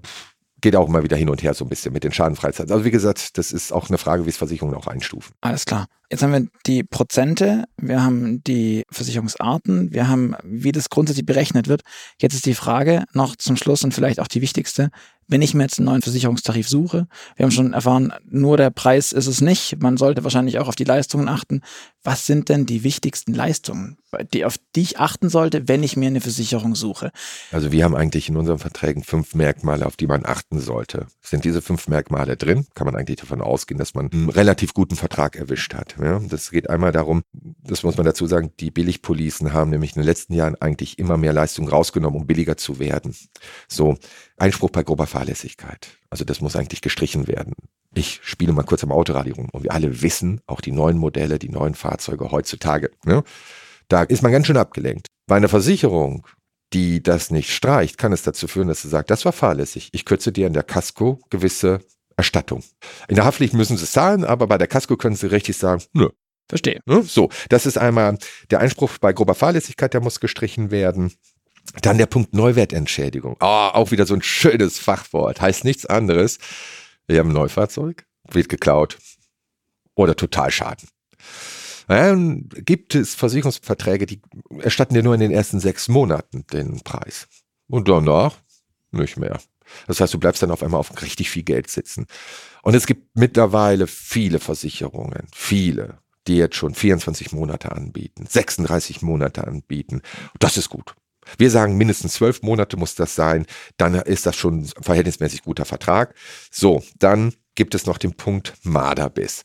geht 0.60 0.76
auch 0.76 0.88
immer 0.88 1.02
wieder 1.02 1.16
hin 1.16 1.28
und 1.28 1.42
her 1.42 1.54
so 1.54 1.64
ein 1.64 1.68
bisschen 1.68 1.92
mit 1.92 2.04
den 2.04 2.12
Schadenfreizeiten. 2.12 2.72
Also 2.72 2.84
wie 2.84 2.90
gesagt, 2.90 3.36
das 3.38 3.52
ist 3.52 3.72
auch 3.72 3.88
eine 3.88 3.98
Frage, 3.98 4.24
wie 4.24 4.30
es 4.30 4.36
Versicherungen 4.36 4.76
auch 4.76 4.86
einstufen. 4.86 5.34
Alles 5.40 5.64
klar. 5.64 5.86
Jetzt 6.10 6.22
haben 6.22 6.32
wir 6.32 6.46
die 6.66 6.84
Prozente, 6.84 7.64
wir 7.76 8.02
haben 8.02 8.42
die 8.44 8.84
Versicherungsarten, 8.90 9.92
wir 9.92 10.06
haben, 10.06 10.36
wie 10.44 10.70
das 10.70 10.88
grundsätzlich 10.90 11.26
berechnet 11.26 11.66
wird. 11.66 11.82
Jetzt 12.20 12.34
ist 12.34 12.46
die 12.46 12.54
Frage 12.54 13.04
noch 13.12 13.36
zum 13.36 13.56
Schluss 13.56 13.84
und 13.84 13.94
vielleicht 13.94 14.20
auch 14.20 14.28
die 14.28 14.40
wichtigste, 14.40 14.90
wenn 15.28 15.42
ich 15.42 15.54
mir 15.54 15.62
jetzt 15.64 15.78
einen 15.78 15.86
neuen 15.86 16.02
Versicherungstarif 16.02 16.68
suche, 16.68 17.06
wir 17.36 17.44
haben 17.44 17.50
schon 17.50 17.72
erfahren, 17.72 18.12
nur 18.28 18.56
der 18.56 18.70
Preis 18.70 19.12
ist 19.12 19.26
es 19.26 19.40
nicht. 19.40 19.80
Man 19.80 19.96
sollte 19.96 20.24
wahrscheinlich 20.24 20.58
auch 20.58 20.68
auf 20.68 20.76
die 20.76 20.84
Leistungen 20.84 21.28
achten. 21.28 21.62
Was 22.02 22.26
sind 22.26 22.50
denn 22.50 22.66
die 22.66 22.84
wichtigsten 22.84 23.32
Leistungen, 23.32 23.96
die, 24.34 24.44
auf 24.44 24.56
die 24.76 24.82
ich 24.82 24.98
achten 24.98 25.30
sollte, 25.30 25.68
wenn 25.68 25.82
ich 25.82 25.96
mir 25.96 26.08
eine 26.08 26.20
Versicherung 26.20 26.74
suche? 26.74 27.10
Also 27.50 27.72
wir 27.72 27.82
haben 27.82 27.96
eigentlich 27.96 28.28
in 28.28 28.36
unseren 28.36 28.58
Verträgen 28.58 29.02
fünf 29.02 29.34
Merkmale, 29.34 29.86
auf 29.86 29.96
die 29.96 30.06
man 30.06 30.26
achten 30.26 30.60
sollte. 30.60 31.06
Sind 31.22 31.44
diese 31.44 31.62
fünf 31.62 31.88
Merkmale 31.88 32.36
drin, 32.36 32.66
kann 32.74 32.84
man 32.84 32.94
eigentlich 32.94 33.20
davon 33.20 33.40
ausgehen, 33.40 33.78
dass 33.78 33.94
man 33.94 34.12
einen 34.12 34.28
relativ 34.28 34.74
guten 34.74 34.96
Vertrag 34.96 35.36
erwischt 35.36 35.72
hat. 35.72 35.96
Ja, 35.98 36.18
das 36.18 36.50
geht 36.50 36.68
einmal 36.68 36.92
darum, 36.92 37.22
das 37.32 37.82
muss 37.82 37.96
man 37.96 38.04
dazu 38.04 38.26
sagen, 38.26 38.52
die 38.60 38.70
Billigpolicen 38.70 39.54
haben 39.54 39.70
nämlich 39.70 39.96
in 39.96 40.02
den 40.02 40.06
letzten 40.06 40.34
Jahren 40.34 40.56
eigentlich 40.60 40.98
immer 40.98 41.16
mehr 41.16 41.32
Leistung 41.32 41.68
rausgenommen, 41.68 42.20
um 42.20 42.26
billiger 42.26 42.58
zu 42.58 42.78
werden. 42.78 43.14
So, 43.66 43.96
Einspruch 44.36 44.70
bei 44.70 44.82
grober 44.82 45.06
Fahrlässigkeit. 45.06 45.98
Also 46.10 46.24
das 46.24 46.40
muss 46.40 46.56
eigentlich 46.56 46.80
gestrichen 46.80 47.28
werden. 47.28 47.54
Ich 47.94 48.20
spiele 48.24 48.52
mal 48.52 48.64
kurz 48.64 48.82
am 48.82 48.92
Autoradio 48.92 49.34
rum 49.36 49.48
und 49.52 49.62
wir 49.62 49.72
alle 49.72 50.02
wissen, 50.02 50.40
auch 50.46 50.60
die 50.60 50.72
neuen 50.72 50.98
Modelle, 50.98 51.38
die 51.38 51.48
neuen 51.48 51.74
Fahrzeuge 51.74 52.30
heutzutage, 52.30 52.90
ne, 53.04 53.22
da 53.88 54.02
ist 54.02 54.22
man 54.22 54.32
ganz 54.32 54.46
schön 54.46 54.56
abgelenkt. 54.56 55.06
Bei 55.26 55.36
einer 55.36 55.48
Versicherung, 55.48 56.26
die 56.72 57.02
das 57.02 57.30
nicht 57.30 57.52
streicht, 57.52 57.98
kann 57.98 58.12
es 58.12 58.22
dazu 58.22 58.48
führen, 58.48 58.68
dass 58.68 58.82
sie 58.82 58.88
sagt, 58.88 59.10
das 59.10 59.24
war 59.24 59.32
fahrlässig. 59.32 59.90
Ich 59.92 60.04
kürze 60.04 60.32
dir 60.32 60.46
in 60.46 60.54
der 60.54 60.62
Casco 60.62 61.20
gewisse 61.30 61.80
Erstattung. 62.16 62.62
In 63.08 63.16
der 63.16 63.24
Haftpflicht 63.24 63.54
müssen 63.54 63.76
sie 63.76 63.84
es 63.84 63.92
zahlen, 63.92 64.24
aber 64.24 64.46
bei 64.46 64.58
der 64.58 64.66
Casco 64.66 64.96
können 64.96 65.16
sie 65.16 65.30
richtig 65.30 65.56
sagen, 65.56 65.82
nö. 65.92 66.08
Verstehe. 66.48 66.80
Ne? 66.84 67.02
So, 67.02 67.30
das 67.48 67.64
ist 67.64 67.78
einmal 67.78 68.18
der 68.50 68.60
Einspruch 68.60 68.98
bei 68.98 69.14
grober 69.14 69.34
Fahrlässigkeit, 69.34 69.94
der 69.94 70.02
muss 70.02 70.20
gestrichen 70.20 70.70
werden. 70.70 71.12
Dann 71.82 71.98
der 71.98 72.06
Punkt 72.06 72.34
Neuwertentschädigung. 72.34 73.36
Oh, 73.40 73.44
auch 73.72 73.90
wieder 73.90 74.06
so 74.06 74.14
ein 74.14 74.22
schönes 74.22 74.78
Fachwort. 74.78 75.40
Heißt 75.40 75.64
nichts 75.64 75.86
anderes. 75.86 76.38
Wir 77.06 77.20
haben 77.20 77.30
ein 77.30 77.34
Neufahrzeug, 77.34 78.06
wird 78.30 78.48
geklaut 78.48 78.98
oder 79.94 80.16
Totalschaden. 80.16 80.88
Dann 81.86 82.48
gibt 82.48 82.94
es 82.94 83.14
Versicherungsverträge, 83.14 84.06
die 84.06 84.22
erstatten 84.60 84.94
dir 84.94 85.02
nur 85.02 85.14
in 85.14 85.20
den 85.20 85.30
ersten 85.30 85.60
sechs 85.60 85.88
Monaten 85.88 86.46
den 86.52 86.80
Preis. 86.80 87.28
Und 87.68 87.88
danach 87.88 88.36
nicht 88.90 89.16
mehr. 89.16 89.40
Das 89.86 90.00
heißt, 90.00 90.14
du 90.14 90.18
bleibst 90.18 90.42
dann 90.42 90.50
auf 90.50 90.62
einmal 90.62 90.80
auf 90.80 91.02
richtig 91.02 91.30
viel 91.30 91.42
Geld 91.42 91.68
sitzen. 91.68 92.06
Und 92.62 92.74
es 92.74 92.86
gibt 92.86 93.16
mittlerweile 93.16 93.86
viele 93.86 94.38
Versicherungen, 94.38 95.26
viele, 95.34 95.98
die 96.26 96.36
jetzt 96.36 96.56
schon 96.56 96.74
24 96.74 97.32
Monate 97.32 97.72
anbieten, 97.72 98.26
36 98.26 99.02
Monate 99.02 99.46
anbieten. 99.46 100.02
Das 100.38 100.56
ist 100.56 100.70
gut. 100.70 100.94
Wir 101.38 101.50
sagen, 101.50 101.76
mindestens 101.76 102.14
zwölf 102.14 102.42
Monate 102.42 102.76
muss 102.76 102.94
das 102.94 103.14
sein. 103.14 103.46
Dann 103.76 103.94
ist 103.94 104.26
das 104.26 104.36
schon 104.36 104.60
ein 104.60 104.72
verhältnismäßig 104.82 105.42
guter 105.42 105.64
Vertrag. 105.64 106.14
So, 106.50 106.82
dann 106.98 107.34
gibt 107.54 107.74
es 107.74 107.86
noch 107.86 107.98
den 107.98 108.14
Punkt 108.14 108.54
Marderbiss. 108.62 109.42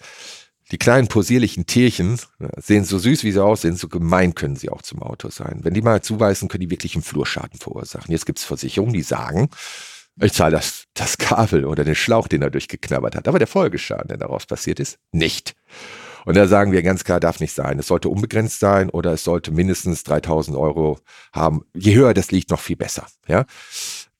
Die 0.72 0.78
kleinen 0.78 1.08
posierlichen 1.08 1.66
Tierchen 1.66 2.20
sehen 2.58 2.86
so 2.86 3.00
süß, 3.00 3.24
wie 3.24 3.32
sie 3.32 3.44
aussehen, 3.44 3.76
so 3.76 3.88
gemein 3.88 4.36
können 4.36 4.56
sie 4.56 4.70
auch 4.70 4.84
zum 4.84 5.02
Auto 5.02 5.30
sein. 5.30 5.62
Wenn 5.64 5.74
die 5.74 5.82
mal 5.82 6.02
zuweisen, 6.02 6.48
können 6.48 6.62
die 6.62 6.70
wirklich 6.70 6.94
einen 6.94 7.04
Flurschaden 7.04 7.60
verursachen. 7.60 8.12
Jetzt 8.12 8.28
gibt 8.28 8.38
es 8.38 8.46
Versicherungen, 8.46 8.94
die 8.94 9.02
sagen, 9.02 9.50
ich 10.22 10.34
zahle 10.34 10.52
das, 10.52 10.84
das 10.94 11.18
Kabel 11.18 11.66
oder 11.66 11.84
den 11.84 11.96
Schlauch, 11.96 12.28
den 12.28 12.42
er 12.42 12.52
durchgeknabbert 12.52 13.16
hat. 13.16 13.28
Aber 13.28 13.40
der 13.40 13.48
Folgeschaden, 13.48 14.10
der 14.10 14.18
daraus 14.18 14.46
passiert 14.46 14.80
ist, 14.80 15.00
nicht. 15.12 15.56
Und 16.26 16.36
da 16.36 16.48
sagen 16.48 16.72
wir 16.72 16.84
ganz 16.84 17.04
klar, 17.04 17.20
darf 17.20 17.40
nicht 17.40 17.54
sein. 17.54 17.80
Es 17.80 17.88
sollte 17.88 18.10
unbegrenzt 18.10 18.60
sein 18.60 18.90
oder 18.90 19.14
es 19.14 19.24
sollte 19.24 19.52
mindestens 19.52 20.04
3000 20.04 20.58
Euro 20.58 21.00
haben. 21.34 21.62
Je 21.74 21.96
höher 21.96 22.14
das 22.14 22.32
liegt, 22.32 22.52
noch 22.52 22.60
viel 22.60 22.76
besser. 22.76 23.06
Ja. 23.28 23.46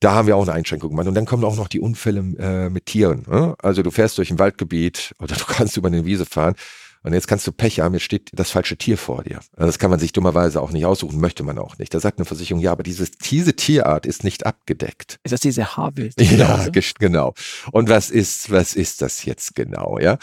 Da 0.00 0.12
haben 0.12 0.26
wir 0.26 0.36
auch 0.36 0.42
eine 0.42 0.52
Einschränkung 0.52 0.90
gemacht. 0.90 1.08
Und 1.08 1.14
dann 1.14 1.26
kommen 1.26 1.44
auch 1.44 1.56
noch 1.56 1.68
die 1.68 1.80
Unfälle 1.80 2.20
äh, 2.38 2.70
mit 2.70 2.86
Tieren. 2.86 3.24
Ne? 3.28 3.54
Also 3.62 3.82
du 3.82 3.90
fährst 3.90 4.16
durch 4.18 4.30
ein 4.30 4.38
Waldgebiet 4.38 5.14
oder 5.20 5.34
du 5.36 5.44
kannst 5.44 5.76
über 5.76 5.88
eine 5.88 6.04
Wiese 6.04 6.26
fahren 6.26 6.54
und 7.02 7.14
jetzt 7.14 7.28
kannst 7.28 7.46
du 7.46 7.52
Pech 7.52 7.80
haben, 7.80 7.94
jetzt 7.94 8.02
steht 8.02 8.30
das 8.32 8.50
falsche 8.50 8.76
Tier 8.76 8.98
vor 8.98 9.22
dir. 9.22 9.40
Also 9.56 9.66
das 9.66 9.78
kann 9.78 9.90
man 9.90 9.98
sich 9.98 10.12
dummerweise 10.12 10.60
auch 10.60 10.70
nicht 10.70 10.84
aussuchen, 10.84 11.18
möchte 11.18 11.42
man 11.42 11.58
auch 11.58 11.78
nicht. 11.78 11.94
Da 11.94 12.00
sagt 12.00 12.18
eine 12.18 12.26
Versicherung, 12.26 12.62
ja, 12.62 12.72
aber 12.72 12.82
dieses, 12.82 13.12
diese 13.12 13.54
Tierart 13.54 14.04
ist 14.04 14.22
nicht 14.22 14.44
abgedeckt. 14.44 15.18
Ist 15.24 15.32
das 15.32 15.40
diese 15.40 15.76
Haarwild? 15.76 16.14
Ja, 16.40 16.68
genau. 16.98 17.34
Und 17.72 17.88
was 17.88 18.08
ist, 18.10 18.50
was 18.50 18.74
ist 18.74 19.02
das 19.02 19.24
jetzt 19.24 19.54
genau, 19.54 19.98
ja? 19.98 20.16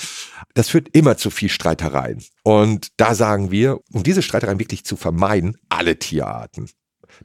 Das 0.53 0.69
führt 0.69 0.89
immer 0.93 1.17
zu 1.17 1.29
viel 1.29 1.49
Streitereien. 1.49 2.23
Und 2.43 2.87
da 2.97 3.13
sagen 3.13 3.51
wir, 3.51 3.79
um 3.91 4.03
diese 4.03 4.21
Streitereien 4.21 4.59
wirklich 4.59 4.83
zu 4.83 4.95
vermeiden, 4.95 5.57
alle 5.69 5.99
Tierarten. 5.99 6.69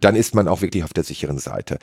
Dann 0.01 0.17
ist 0.17 0.35
man 0.35 0.49
auch 0.49 0.63
wirklich 0.63 0.85
auf 0.85 0.93
der 0.93 1.05
sicheren 1.05 1.39
Seite. 1.39 1.79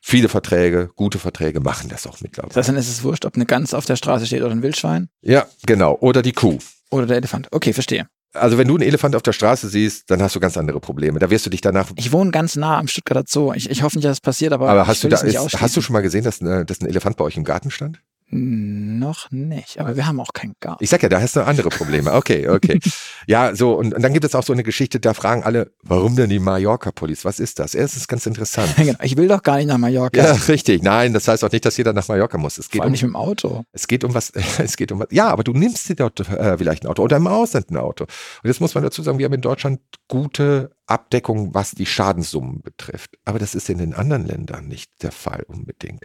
Viele 0.00 0.28
Verträge, 0.28 0.90
gute 0.94 1.18
Verträge 1.18 1.60
machen 1.60 1.88
das 1.88 2.06
auch 2.06 2.20
mittlerweile. 2.20 2.50
Das 2.50 2.58
heißt, 2.58 2.68
dann 2.68 2.76
ist 2.76 2.88
es 2.88 3.02
wurscht, 3.02 3.24
ob 3.24 3.34
eine 3.34 3.44
Gans 3.44 3.74
auf 3.74 3.86
der 3.86 3.96
Straße 3.96 4.26
steht 4.26 4.42
oder 4.42 4.52
ein 4.52 4.62
Wildschwein? 4.62 5.08
Ja, 5.20 5.46
genau. 5.66 5.96
Oder 6.00 6.22
die 6.22 6.32
Kuh. 6.32 6.58
Oder 6.90 7.06
der 7.06 7.16
Elefant. 7.16 7.48
Okay, 7.50 7.72
verstehe. 7.72 8.06
Also 8.32 8.58
wenn 8.58 8.68
du 8.68 8.74
einen 8.74 8.82
Elefant 8.82 9.16
auf 9.16 9.22
der 9.22 9.32
Straße 9.32 9.68
siehst, 9.68 10.10
dann 10.10 10.22
hast 10.22 10.36
du 10.36 10.40
ganz 10.40 10.56
andere 10.56 10.80
Probleme. 10.80 11.18
Da 11.18 11.30
wirst 11.30 11.46
du 11.46 11.50
dich 11.50 11.60
danach. 11.60 11.90
Ich 11.96 12.12
wohne 12.12 12.30
ganz 12.30 12.56
nah 12.56 12.78
am 12.78 12.86
Stuttgarter 12.86 13.24
Zoo. 13.26 13.52
Ich, 13.54 13.70
ich 13.70 13.82
hoffe 13.82 13.96
nicht, 13.96 14.04
dass 14.04 14.18
es 14.18 14.20
passiert, 14.20 14.52
aber, 14.52 14.68
aber 14.68 14.86
hast 14.86 15.02
du 15.02 15.08
da 15.08 15.20
ist, 15.20 15.60
hast 15.60 15.76
du 15.76 15.80
schon 15.80 15.94
mal 15.94 16.02
gesehen, 16.02 16.24
dass, 16.24 16.40
äh, 16.40 16.64
dass 16.64 16.80
ein 16.80 16.86
Elefant 16.86 17.16
bei 17.16 17.24
euch 17.24 17.36
im 17.36 17.44
Garten 17.44 17.70
stand? 17.70 18.00
Noch 18.28 19.30
nicht, 19.30 19.78
aber 19.78 19.94
wir 19.94 20.04
haben 20.04 20.18
auch 20.18 20.32
keinen 20.32 20.54
Garten. 20.58 20.82
Ich 20.82 20.90
sag 20.90 21.00
ja, 21.00 21.08
da 21.08 21.20
hast 21.20 21.36
du 21.36 21.46
andere 21.46 21.68
Probleme. 21.68 22.12
Okay, 22.12 22.48
okay. 22.48 22.80
ja, 23.28 23.54
so, 23.54 23.74
und, 23.74 23.94
und, 23.94 24.02
dann 24.02 24.12
gibt 24.12 24.24
es 24.24 24.34
auch 24.34 24.42
so 24.42 24.52
eine 24.52 24.64
Geschichte, 24.64 24.98
da 24.98 25.14
fragen 25.14 25.44
alle, 25.44 25.70
warum 25.82 26.16
denn 26.16 26.28
die 26.28 26.40
Mallorca-Police? 26.40 27.24
Was 27.24 27.38
ist 27.38 27.60
das? 27.60 27.76
Es 27.76 27.96
ist 27.96 28.08
ganz 28.08 28.26
interessant. 28.26 28.74
genau. 28.76 28.98
Ich 29.00 29.16
will 29.16 29.28
doch 29.28 29.44
gar 29.44 29.58
nicht 29.58 29.68
nach 29.68 29.78
Mallorca. 29.78 30.20
Ja, 30.20 30.32
richtig. 30.48 30.82
Nein, 30.82 31.12
das 31.12 31.28
heißt 31.28 31.44
auch 31.44 31.52
nicht, 31.52 31.64
dass 31.64 31.76
jeder 31.76 31.92
nach 31.92 32.08
Mallorca 32.08 32.36
muss. 32.36 32.58
Es 32.58 32.68
geht 32.68 32.80
Vor 32.80 32.82
allem 32.82 32.88
um, 32.88 32.92
nicht 32.92 33.02
mit 33.04 33.12
dem 33.12 33.16
Auto. 33.16 33.62
Es 33.70 33.86
geht 33.86 34.02
um 34.02 34.12
was, 34.12 34.30
es 34.58 34.76
geht 34.76 34.90
um 34.90 34.98
was. 34.98 35.08
Ja, 35.12 35.28
aber 35.28 35.44
du 35.44 35.52
nimmst 35.52 35.88
dir 35.88 35.94
dort 35.94 36.18
äh, 36.18 36.58
vielleicht 36.58 36.84
ein 36.84 36.88
Auto 36.88 37.04
oder 37.04 37.18
im 37.18 37.28
Ausland 37.28 37.70
ein 37.70 37.76
Auto. 37.76 38.04
Und 38.04 38.48
jetzt 38.48 38.60
muss 38.60 38.74
man 38.74 38.82
dazu 38.82 39.02
sagen, 39.02 39.18
wir 39.18 39.26
haben 39.26 39.34
in 39.34 39.40
Deutschland 39.40 39.78
gute 40.08 40.72
Abdeckung, 40.86 41.54
was 41.54 41.70
die 41.72 41.86
Schadenssummen 41.86 42.60
betrifft. 42.62 43.18
Aber 43.24 43.38
das 43.38 43.54
ist 43.54 43.70
in 43.70 43.78
den 43.78 43.94
anderen 43.94 44.26
Ländern 44.26 44.66
nicht 44.66 44.90
der 45.02 45.12
Fall 45.12 45.44
unbedingt. 45.46 46.02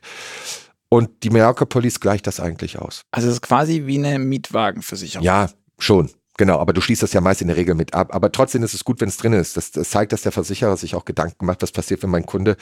Und 0.94 1.24
die 1.24 1.30
Mallorca 1.30 1.64
Police 1.64 2.02
gleicht 2.02 2.28
das 2.28 2.42
eigentlich 2.42 2.78
aus. 2.78 3.04
Also 3.12 3.30
es 3.30 3.36
ist 3.36 3.42
quasi 3.42 3.86
wie 3.86 3.98
eine 3.98 4.20
Mietwagenversicherung. 4.20 5.24
Ja, 5.24 5.50
schon. 5.80 6.12
Genau, 6.38 6.60
aber 6.60 6.74
du 6.74 6.82
schließt 6.82 7.02
das 7.02 7.14
ja 7.14 7.22
meist 7.22 7.42
in 7.42 7.48
der 7.48 7.56
Regel 7.56 7.76
mit 7.76 7.94
ab. 7.94 8.14
Aber 8.14 8.30
trotzdem 8.30 8.62
ist 8.62 8.74
es 8.74 8.84
gut, 8.84 9.00
wenn 9.00 9.08
es 9.08 9.16
drin 9.16 9.32
ist. 9.32 9.56
Das, 9.56 9.72
das 9.72 9.90
zeigt, 9.90 10.12
dass 10.12 10.24
der 10.24 10.34
Versicherer 10.34 10.76
sich 10.76 10.96
auch 10.96 11.06
Gedanken 11.06 11.46
macht, 11.46 11.62
was 11.62 11.72
passiert, 11.72 12.04
wenn 12.04 12.10
mein 12.10 12.26
Kunde 12.26 12.58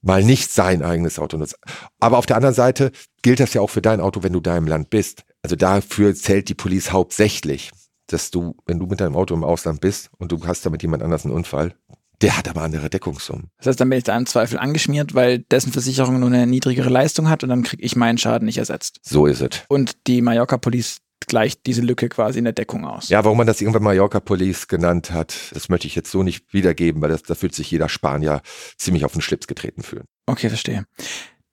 mal 0.00 0.22
nicht 0.22 0.52
sein 0.52 0.82
eigenes 0.82 1.18
Auto 1.18 1.36
nutzt. 1.36 1.58
Aber 2.00 2.16
auf 2.16 2.24
der 2.24 2.36
anderen 2.36 2.54
Seite 2.54 2.92
gilt 3.20 3.40
das 3.40 3.52
ja 3.52 3.60
auch 3.60 3.70
für 3.70 3.82
dein 3.82 4.00
Auto, 4.00 4.22
wenn 4.22 4.32
du 4.32 4.40
da 4.40 4.56
im 4.56 4.66
Land 4.66 4.88
bist. 4.88 5.24
Also 5.42 5.54
dafür 5.54 6.14
zählt 6.14 6.48
die 6.48 6.54
Police 6.54 6.92
hauptsächlich, 6.92 7.72
dass 8.06 8.30
du, 8.30 8.56
wenn 8.64 8.78
du 8.78 8.86
mit 8.86 9.00
deinem 9.00 9.16
Auto 9.16 9.34
im 9.34 9.44
Ausland 9.44 9.82
bist 9.82 10.08
und 10.16 10.32
du 10.32 10.46
hast 10.46 10.64
da 10.64 10.70
mit 10.70 10.82
jemand 10.82 11.02
anders 11.02 11.26
einen 11.26 11.34
Unfall, 11.34 11.74
Der 12.22 12.36
hat 12.36 12.48
aber 12.48 12.62
andere 12.62 12.90
Deckungssummen. 12.90 13.50
Das 13.58 13.68
heißt, 13.68 13.80
dann 13.80 13.90
bin 13.90 13.98
ich 13.98 14.04
da 14.04 14.16
im 14.16 14.26
Zweifel 14.26 14.58
angeschmiert, 14.58 15.14
weil 15.14 15.40
dessen 15.40 15.72
Versicherung 15.72 16.20
nur 16.20 16.28
eine 16.28 16.46
niedrigere 16.46 16.88
Leistung 16.88 17.28
hat 17.28 17.42
und 17.42 17.48
dann 17.48 17.62
kriege 17.62 17.82
ich 17.82 17.96
meinen 17.96 18.18
Schaden 18.18 18.46
nicht 18.46 18.58
ersetzt. 18.58 19.00
So 19.02 19.26
ist 19.26 19.40
es. 19.40 19.62
Und 19.68 20.06
die 20.06 20.22
Mallorca 20.22 20.56
Police 20.56 20.98
gleicht 21.26 21.66
diese 21.66 21.82
Lücke 21.82 22.08
quasi 22.08 22.38
in 22.38 22.44
der 22.44 22.52
Deckung 22.52 22.84
aus. 22.84 23.08
Ja, 23.08 23.24
warum 23.24 23.38
man 23.38 23.46
das 23.46 23.60
irgendwann 23.60 23.82
Mallorca 23.82 24.20
Police 24.20 24.68
genannt 24.68 25.10
hat, 25.10 25.34
das 25.52 25.68
möchte 25.68 25.86
ich 25.86 25.94
jetzt 25.94 26.10
so 26.10 26.22
nicht 26.22 26.52
wiedergeben, 26.52 27.00
weil 27.02 27.10
das, 27.10 27.22
da 27.22 27.34
fühlt 27.34 27.54
sich 27.54 27.70
jeder 27.70 27.88
Spanier 27.88 28.42
ziemlich 28.76 29.04
auf 29.04 29.12
den 29.12 29.22
Schlips 29.22 29.46
getreten 29.46 29.82
fühlen. 29.82 30.04
Okay, 30.26 30.48
verstehe. 30.48 30.84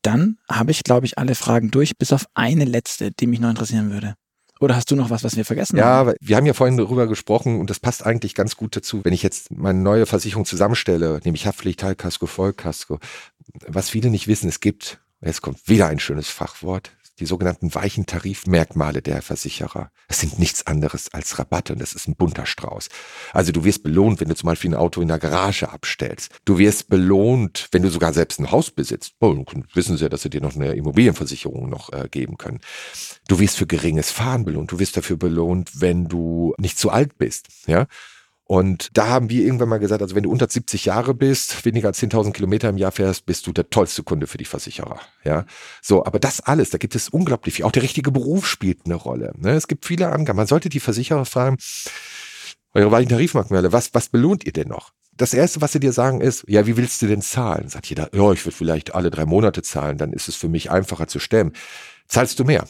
Dann 0.02 0.38
habe 0.50 0.71
ich, 0.71 0.84
glaube 0.84 1.06
ich, 1.06 1.17
alle 1.17 1.36
Fragen 1.36 1.71
durch, 1.71 1.97
bis 1.97 2.12
auf 2.12 2.26
eine 2.34 2.65
letzte, 2.65 3.12
die 3.12 3.28
mich 3.28 3.39
noch 3.39 3.50
interessieren 3.50 3.91
würde. 3.91 4.15
Oder 4.62 4.76
hast 4.76 4.91
du 4.91 4.95
noch 4.95 5.10
was, 5.10 5.24
was 5.24 5.36
wir 5.36 5.43
vergessen 5.43 5.78
ja, 5.78 5.86
haben? 5.86 6.10
Ja, 6.10 6.15
wir 6.21 6.38
haben 6.38 6.45
ja 6.45 6.54
vorhin 6.54 6.78
darüber 6.78 7.08
gesprochen 7.08 7.60
und 7.60 7.71
das 7.71 7.80
passt 7.80 8.06
eigentlich 8.06 8.36
ganz 8.36 8.56
gut 8.56 8.76
dazu. 8.76 9.04
Wenn 9.04 9.12
ich 9.12 9.24
jetzt 9.24 9.52
meine 9.52 9.80
neue 9.80 10.06
Versicherung 10.06 10.45
zusammenstelle, 10.45 11.19
nämlich 11.24 11.47
Haftpflicht, 11.47 11.80
Teilkasko, 11.80 12.28
Vollkasko, 12.28 13.00
was 13.67 13.89
viele 13.89 14.12
nicht 14.12 14.28
wissen, 14.28 14.47
es 14.47 14.60
gibt, 14.60 15.00
jetzt 15.19 15.41
kommt 15.41 15.67
wieder 15.67 15.88
ein 15.88 16.00
schönes 16.00 16.30
Fachwort, 16.30 16.91
die 17.19 17.26
sogenannten 17.26 17.74
weichen 17.76 18.06
Tarifmerkmale 18.06 19.02
der 19.02 19.21
Versicherer. 19.21 19.91
Es 20.08 20.19
sind 20.19 20.39
nichts 20.39 20.65
anderes 20.65 21.13
als 21.13 21.38
Rabatte 21.38 21.74
und 21.74 21.82
das 21.82 21.93
ist 21.93 22.08
ein 22.08 22.15
bunter 22.15 22.45
Strauß. 22.45 22.89
Also 23.34 23.52
du 23.52 23.63
wirst 23.63 23.84
belohnt, 23.84 24.19
wenn 24.19 24.30
du 24.30 24.36
zum 24.36 24.47
Beispiel 24.47 24.71
ein 24.71 24.76
Auto 24.76 25.02
in 25.02 25.08
der 25.08 25.19
Garage 25.19 25.69
abstellst. 25.69 26.32
Du 26.45 26.58
wirst 26.58 26.89
belohnt, 26.89 27.67
wenn 27.71 27.84
du 27.84 27.89
sogar 27.89 28.13
selbst 28.13 28.39
ein 28.39 28.52
Haus 28.52 28.71
besitzt. 28.71 29.13
Oh, 29.19 29.36
wissen 29.74 29.97
sie 29.97 30.04
ja, 30.04 30.10
dass 30.10 30.24
sie 30.24 30.30
dir 30.30 30.41
noch 30.41 30.56
eine 30.56 30.74
Immobilienversicherung 30.74 31.69
noch 31.69 31.91
äh, 31.93 32.08
geben 32.10 32.38
können. 32.38 32.60
Du 33.28 33.39
wirst 33.39 33.58
für 33.58 33.67
geringes 33.67 34.12
Fahren 34.12 34.45
belohnt. 34.45 34.71
Du 34.71 34.80
wirst 34.80 34.97
dafür 34.97 35.17
belohnt, 35.17 35.82
wenn 35.82 36.08
du 36.08 36.54
nicht 36.58 36.80
zu 36.80 36.89
alt 36.89 37.17
bist. 37.17 37.47
Ja. 37.67 37.88
Und 38.52 38.90
da 38.98 39.08
haben 39.08 39.30
wir 39.30 39.46
irgendwann 39.46 39.70
mal 39.70 39.78
gesagt, 39.78 40.02
also 40.02 40.14
wenn 40.14 40.24
du 40.24 40.30
unter 40.30 40.46
70 40.46 40.84
Jahre 40.84 41.14
bist, 41.14 41.64
weniger 41.64 41.88
als 41.88 42.02
10.000 42.02 42.34
Kilometer 42.34 42.68
im 42.68 42.78
Jahr 42.78 42.92
fährst, 42.92 43.26
bist 43.26 43.48
du 43.48 43.54
der 43.54 43.70
tollste 43.70 44.04
Kunde 44.04 44.28
für 44.28 44.38
die 44.38 44.44
Versicherer. 44.44 45.00
Ja, 45.24 45.46
so, 45.82 46.06
aber 46.06 46.20
das 46.20 46.42
alles, 46.42 46.70
da 46.70 46.78
gibt 46.78 46.94
es 46.94 47.08
unglaublich 47.08 47.54
viel. 47.54 47.64
Auch 47.64 47.72
der 47.72 47.84
richtige 47.84 48.12
Beruf 48.12 48.46
spielt 48.46 48.80
eine 48.84 48.96
Rolle. 48.96 49.32
Ne? 49.38 49.52
Es 49.52 49.70
gibt 49.70 49.86
viele 49.86 50.10
Angaben. 50.10 50.36
Man 50.36 50.48
sollte 50.48 50.68
die 50.68 50.82
Versicherer 50.82 51.24
fragen, 51.24 51.56
eure 52.74 52.92
weichen 52.92 53.08
Tarifmerkmale, 53.08 53.72
was, 53.72 53.94
was 53.94 54.10
belohnt 54.10 54.46
ihr 54.46 54.52
denn 54.52 54.68
noch? 54.68 54.92
Das 55.14 55.34
erste, 55.34 55.62
was 55.62 55.72
sie 55.72 55.80
dir 55.80 55.94
sagen, 55.94 56.20
ist, 56.20 56.44
ja, 56.50 56.68
wie 56.68 56.76
willst 56.76 57.02
du 57.02 57.08
denn 57.08 57.22
zahlen? 57.22 57.70
Sagt 57.70 57.86
jeder, 57.86 58.14
ja, 58.14 58.34
ich 58.34 58.46
würde 58.46 58.58
vielleicht 58.58 58.94
alle 58.94 59.12
drei 59.12 59.26
Monate 59.26 59.62
zahlen, 59.62 59.98
dann 59.98 60.12
ist 60.12 60.28
es 60.28 60.36
für 60.36 60.50
mich 60.50 60.70
einfacher 60.70 61.08
zu 61.08 61.20
stemmen. 61.20 61.54
Zahlst 62.10 62.38
du 62.38 62.44
mehr? 62.44 62.68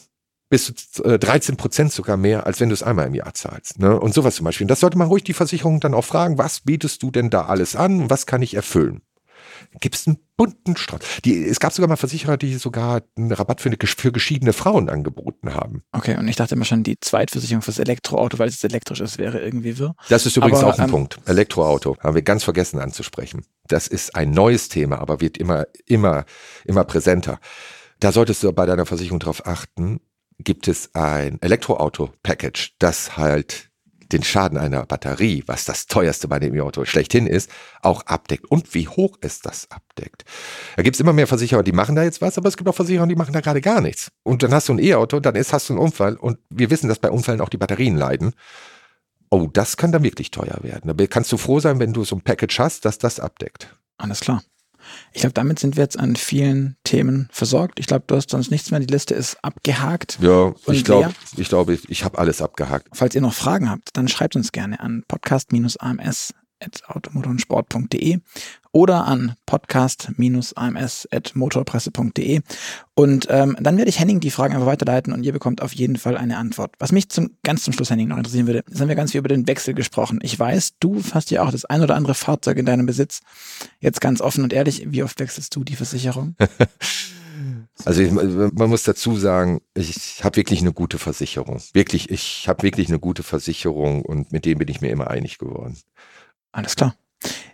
Bis 0.52 0.66
zu 0.66 1.02
13 1.02 1.54
äh, 1.54 1.58
Prozent 1.58 1.94
sogar 1.94 2.18
mehr, 2.18 2.46
als 2.46 2.60
wenn 2.60 2.70
du 2.70 2.74
es 2.74 2.84
einmal 2.84 3.08
im 3.08 3.16
Jahr 3.16 3.34
zahlst. 3.34 3.80
Ne? 3.80 3.98
Und 3.98 4.14
sowas 4.14 4.36
zum 4.36 4.44
Beispiel. 4.44 4.66
Und 4.66 4.72
das 4.72 4.82
sollte 4.82 4.98
man 4.98 5.08
ruhig 5.08 5.24
die 5.24 5.34
Versicherung 5.34 5.80
dann 5.80 5.94
auch 5.94 6.04
fragen, 6.04 6.38
was 6.38 6.60
bietest 6.60 7.02
du 7.02 7.10
denn 7.10 7.30
da 7.30 7.46
alles 7.46 7.76
an 7.76 8.10
was 8.10 8.26
kann 8.26 8.42
ich 8.42 8.54
erfüllen? 8.54 9.02
Gibt 9.80 9.96
es 9.96 10.06
einen 10.06 10.18
bunten 10.36 10.76
Strauß. 10.76 11.00
Die, 11.24 11.46
es 11.46 11.60
gab 11.62 11.72
sogar 11.72 11.88
mal 11.88 11.96
Versicherer, 11.96 12.36
die 12.36 12.56
sogar 12.56 13.04
einen 13.16 13.32
Rabatt 13.32 13.62
für, 13.62 13.70
eine, 13.70 13.78
für 13.80 14.12
geschiedene 14.12 14.52
Frauen 14.52 14.90
angeboten 14.90 15.54
haben. 15.54 15.84
Okay, 15.94 16.18
und 16.18 16.28
ich 16.28 16.36
dachte 16.36 16.56
immer 16.56 16.66
schon, 16.66 16.84
die 16.84 17.00
Zweitversicherung 17.00 17.62
fürs 17.62 17.80
Elektroauto, 17.80 18.38
weil 18.38 18.50
es 18.50 18.62
elektrisch 18.64 19.00
ist, 19.00 19.18
wäre 19.20 19.40
irgendwie 19.40 19.78
wirr. 19.78 19.96
Das 20.10 20.26
ist 20.26 20.36
übrigens 20.36 20.60
aber, 20.60 20.74
auch 20.74 20.80
ein 20.80 20.86
ähm, 20.86 20.92
Punkt. 20.92 21.20
Elektroauto 21.26 21.96
haben 22.00 22.16
wir 22.16 22.24
ganz 22.24 22.44
vergessen 22.44 22.80
anzusprechen. 22.80 23.46
Das 23.68 23.88
ist 23.88 24.16
ein 24.16 24.32
neues 24.32 24.68
Thema, 24.68 25.00
aber 25.00 25.22
wird 25.22 25.38
immer, 25.38 25.68
immer, 25.86 26.26
immer 26.66 26.84
präsenter. 26.84 27.40
Da 28.02 28.12
solltest 28.12 28.44
du 28.44 28.52
bei 28.52 28.66
deiner 28.66 28.86
Versicherung 28.86 29.20
darauf 29.20 29.46
achten, 29.46 30.02
gibt 30.44 30.68
es 30.68 30.94
ein 30.94 31.42
Elektroauto-Package, 31.42 32.76
das 32.80 33.18
halt 33.18 33.72
den 34.12 34.24
Schaden 34.24 34.58
einer 34.58 34.86
Batterie, 34.86 35.44
was 35.48 35.66
das 35.66 35.88
teuerste 35.88 36.28
bei 36.28 36.40
dem 36.40 36.54
E-Auto 36.54 36.86
schlechthin 36.86 37.28
ist, 37.28 37.50
auch 37.82 38.06
abdeckt 38.06 38.46
und 38.46 38.74
wie 38.74 38.88
hoch 38.88 39.18
es 39.22 39.40
das 39.40 39.70
abdeckt. 39.72 40.26
Da 40.76 40.84
gibt 40.84 40.96
es 40.96 41.00
immer 41.00 41.14
mehr 41.14 41.28
Versicherer, 41.28 41.64
die 41.64 41.72
machen 41.72 41.96
da 41.96 42.04
jetzt 42.04 42.22
was, 42.22 42.38
aber 42.38 42.50
es 42.50 42.58
gibt 42.58 42.70
auch 42.70 42.76
Versicherer, 42.76 43.08
die 43.08 43.16
machen 43.16 43.34
da 43.34 43.42
gerade 43.42 43.62
gar 43.62 43.82
nichts. 43.82 44.12
Und 44.24 44.44
dann 44.44 44.54
hast 44.54 44.70
du 44.70 44.74
ein 44.74 44.80
E-Auto, 44.80 45.20
dann 45.20 45.36
ist, 45.36 45.54
hast 45.54 45.70
du 45.70 45.74
einen 45.74 45.82
Unfall 45.82 46.16
und 46.16 46.40
wir 46.50 46.70
wissen, 46.70 46.88
dass 46.88 47.00
bei 47.00 47.10
Unfällen 47.10 47.42
auch 47.42 47.50
die 47.50 47.58
Batterien 47.58 47.98
leiden. 47.98 48.34
Oh, 49.30 49.48
das 49.52 49.78
kann 49.78 49.94
dann 49.94 50.04
wirklich 50.04 50.32
teuer 50.32 50.58
werden. 50.62 50.96
Da 50.96 51.08
kannst 51.08 51.32
du 51.32 51.38
froh 51.38 51.60
sein, 51.60 51.80
wenn 51.80 51.94
du 51.94 52.04
so 52.04 52.18
ein 52.18 52.22
Package 52.22 52.60
hast, 52.60 52.86
dass 52.86 52.98
das 52.98 53.20
abdeckt. 53.20 53.74
Alles 53.98 54.20
klar. 54.20 54.44
Ich 55.14 55.22
glaube, 55.22 55.34
damit 55.34 55.60
sind 55.60 55.76
wir 55.76 55.84
jetzt 55.84 56.00
an 56.00 56.16
vielen 56.16 56.78
Themen 56.84 57.30
versorgt. 57.32 57.80
Ich 57.80 57.88
glaube, 57.88 58.04
du 58.08 58.16
hast 58.16 58.30
sonst 58.30 58.52
nichts 58.52 58.72
mehr. 58.72 58.80
Die 58.80 58.92
Liste 58.92 59.14
ist 59.14 59.38
abgehakt. 59.44 60.20
Ja, 60.22 60.54
ich 60.68 60.84
glaube, 60.84 61.14
ich, 61.38 61.50
glaub, 61.50 61.70
ich, 61.70 61.90
ich 61.90 62.04
habe 62.04 62.18
alles 62.18 62.42
abgehakt. 62.42 62.88
Falls 62.94 63.16
ihr 63.16 63.22
noch 63.22 63.34
Fragen 63.34 63.70
habt, 63.70 63.90
dann 63.94 64.08
schreibt 64.08 64.36
uns 64.36 64.52
gerne 64.52 64.80
an 64.80 65.04
podcast-ams 65.08 66.34
automotorsport.de 66.88 68.20
oder 68.72 69.06
an 69.06 69.36
podcast-ams.motorpresse.de. 69.46 72.42
Und 72.96 73.28
ähm, 73.30 73.56
dann 73.60 73.78
werde 73.78 73.90
ich 73.90 74.00
Henning 74.00 74.20
die 74.20 74.32
Fragen 74.32 74.54
einfach 74.54 74.68
weiterleiten 74.68 75.14
und 75.14 75.24
ihr 75.24 75.34
bekommt 75.34 75.62
auf 75.62 75.74
jeden 75.74 75.98
Fall 75.98 76.18
eine 76.18 76.38
Antwort. 76.38 76.76
Was 76.80 76.92
mich 76.92 77.10
zum 77.10 77.38
ganz 77.44 77.64
zum 77.64 77.74
Schluss, 77.74 77.90
Henning, 77.90 78.10
noch 78.10 78.18
interessieren 78.18 78.48
würde, 78.48 78.64
jetzt 78.68 78.80
haben 78.80 78.88
wir 78.88 78.96
ganz 78.96 79.12
viel 79.12 79.20
über 79.20 79.30
den 79.30 79.48
Wechsel 79.48 79.74
gesprochen. 79.74 80.20
Ich 80.22 80.38
weiß, 80.38 80.74
du 80.80 81.02
hast 81.14 81.32
ja 81.32 81.44
auch 81.44 81.52
das 81.52 81.66
ein 81.66 81.82
oder 81.82 81.96
andere 81.96 82.14
Fahrzeug 82.14 82.58
in 82.58 82.66
deinem 82.66 82.86
Besitz. 82.86 83.22
Jetzt 83.80 84.02
ganz 84.02 84.22
offen 84.22 84.44
und 84.44 84.54
ehrlich, 84.54 84.84
wie 84.88 85.04
oft 85.04 85.20
wechselst 85.20 85.56
du 85.56 85.64
die 85.64 85.76
Versicherung? 85.76 86.36
Also 87.86 88.02
ich, 88.02 88.12
man 88.12 88.70
muss 88.70 88.84
dazu 88.84 89.18
sagen, 89.18 89.62
ich 89.74 90.24
habe 90.24 90.36
wirklich 90.36 90.62
eine 90.62 90.74
gute 90.74 91.00
Versicherung. 91.00 91.60
Wirklich, 91.74 92.12
ich 92.12 92.48
habe 92.48 92.62
wirklich 92.64 92.90
eine 92.90 93.00
gute 93.00 93.24
Versicherung 93.24 94.04
und 94.04 94.32
mit 94.32 94.46
dem 94.46 94.60
bin 94.60 94.68
ich 94.68 94.82
mir 94.82 94.90
immer 94.90 95.10
einig 95.10 95.40
geworden. 95.40 95.78
Alles 96.52 96.76
klar. 96.76 96.96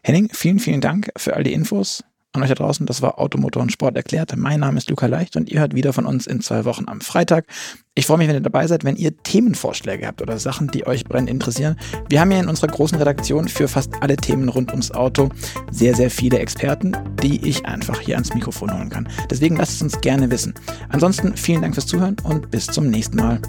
Henning, 0.07 0.29
vielen, 0.31 0.59
vielen 0.59 0.79
Dank 0.79 1.09
für 1.17 1.35
all 1.35 1.43
die 1.43 1.51
Infos 1.51 2.01
an 2.31 2.41
euch 2.41 2.47
da 2.47 2.55
draußen. 2.55 2.85
Das 2.85 3.01
war 3.01 3.19
Automotor 3.19 3.61
und 3.61 3.73
Sport 3.73 3.97
erklärt. 3.97 4.33
Mein 4.37 4.61
Name 4.61 4.77
ist 4.77 4.89
Luca 4.89 5.05
Leicht 5.05 5.35
und 5.35 5.49
ihr 5.49 5.59
hört 5.59 5.75
wieder 5.75 5.91
von 5.91 6.05
uns 6.05 6.27
in 6.27 6.39
zwei 6.39 6.63
Wochen 6.63 6.85
am 6.87 7.01
Freitag. 7.01 7.45
Ich 7.93 8.05
freue 8.05 8.19
mich, 8.19 8.29
wenn 8.29 8.35
ihr 8.35 8.41
dabei 8.41 8.67
seid, 8.67 8.85
wenn 8.85 8.95
ihr 8.95 9.17
Themenvorschläge 9.17 10.07
habt 10.07 10.21
oder 10.21 10.39
Sachen, 10.39 10.69
die 10.69 10.87
euch 10.87 11.03
brennend 11.03 11.29
interessieren. 11.29 11.75
Wir 12.07 12.21
haben 12.21 12.31
ja 12.31 12.39
in 12.39 12.47
unserer 12.47 12.67
großen 12.67 12.97
Redaktion 12.97 13.49
für 13.49 13.67
fast 13.67 13.95
alle 13.99 14.15
Themen 14.15 14.47
rund 14.47 14.71
ums 14.71 14.91
Auto 14.91 15.27
sehr, 15.71 15.93
sehr 15.93 16.09
viele 16.09 16.39
Experten, 16.39 16.95
die 17.21 17.45
ich 17.45 17.65
einfach 17.65 17.99
hier 17.99 18.15
ans 18.15 18.33
Mikrofon 18.33 18.73
holen 18.73 18.89
kann. 18.89 19.09
Deswegen 19.29 19.57
lasst 19.57 19.73
es 19.73 19.81
uns 19.81 19.99
gerne 19.99 20.31
wissen. 20.31 20.53
Ansonsten 20.87 21.35
vielen 21.35 21.63
Dank 21.63 21.73
fürs 21.73 21.87
Zuhören 21.87 22.15
und 22.23 22.49
bis 22.49 22.67
zum 22.67 22.89
nächsten 22.89 23.17
Mal. 23.17 23.41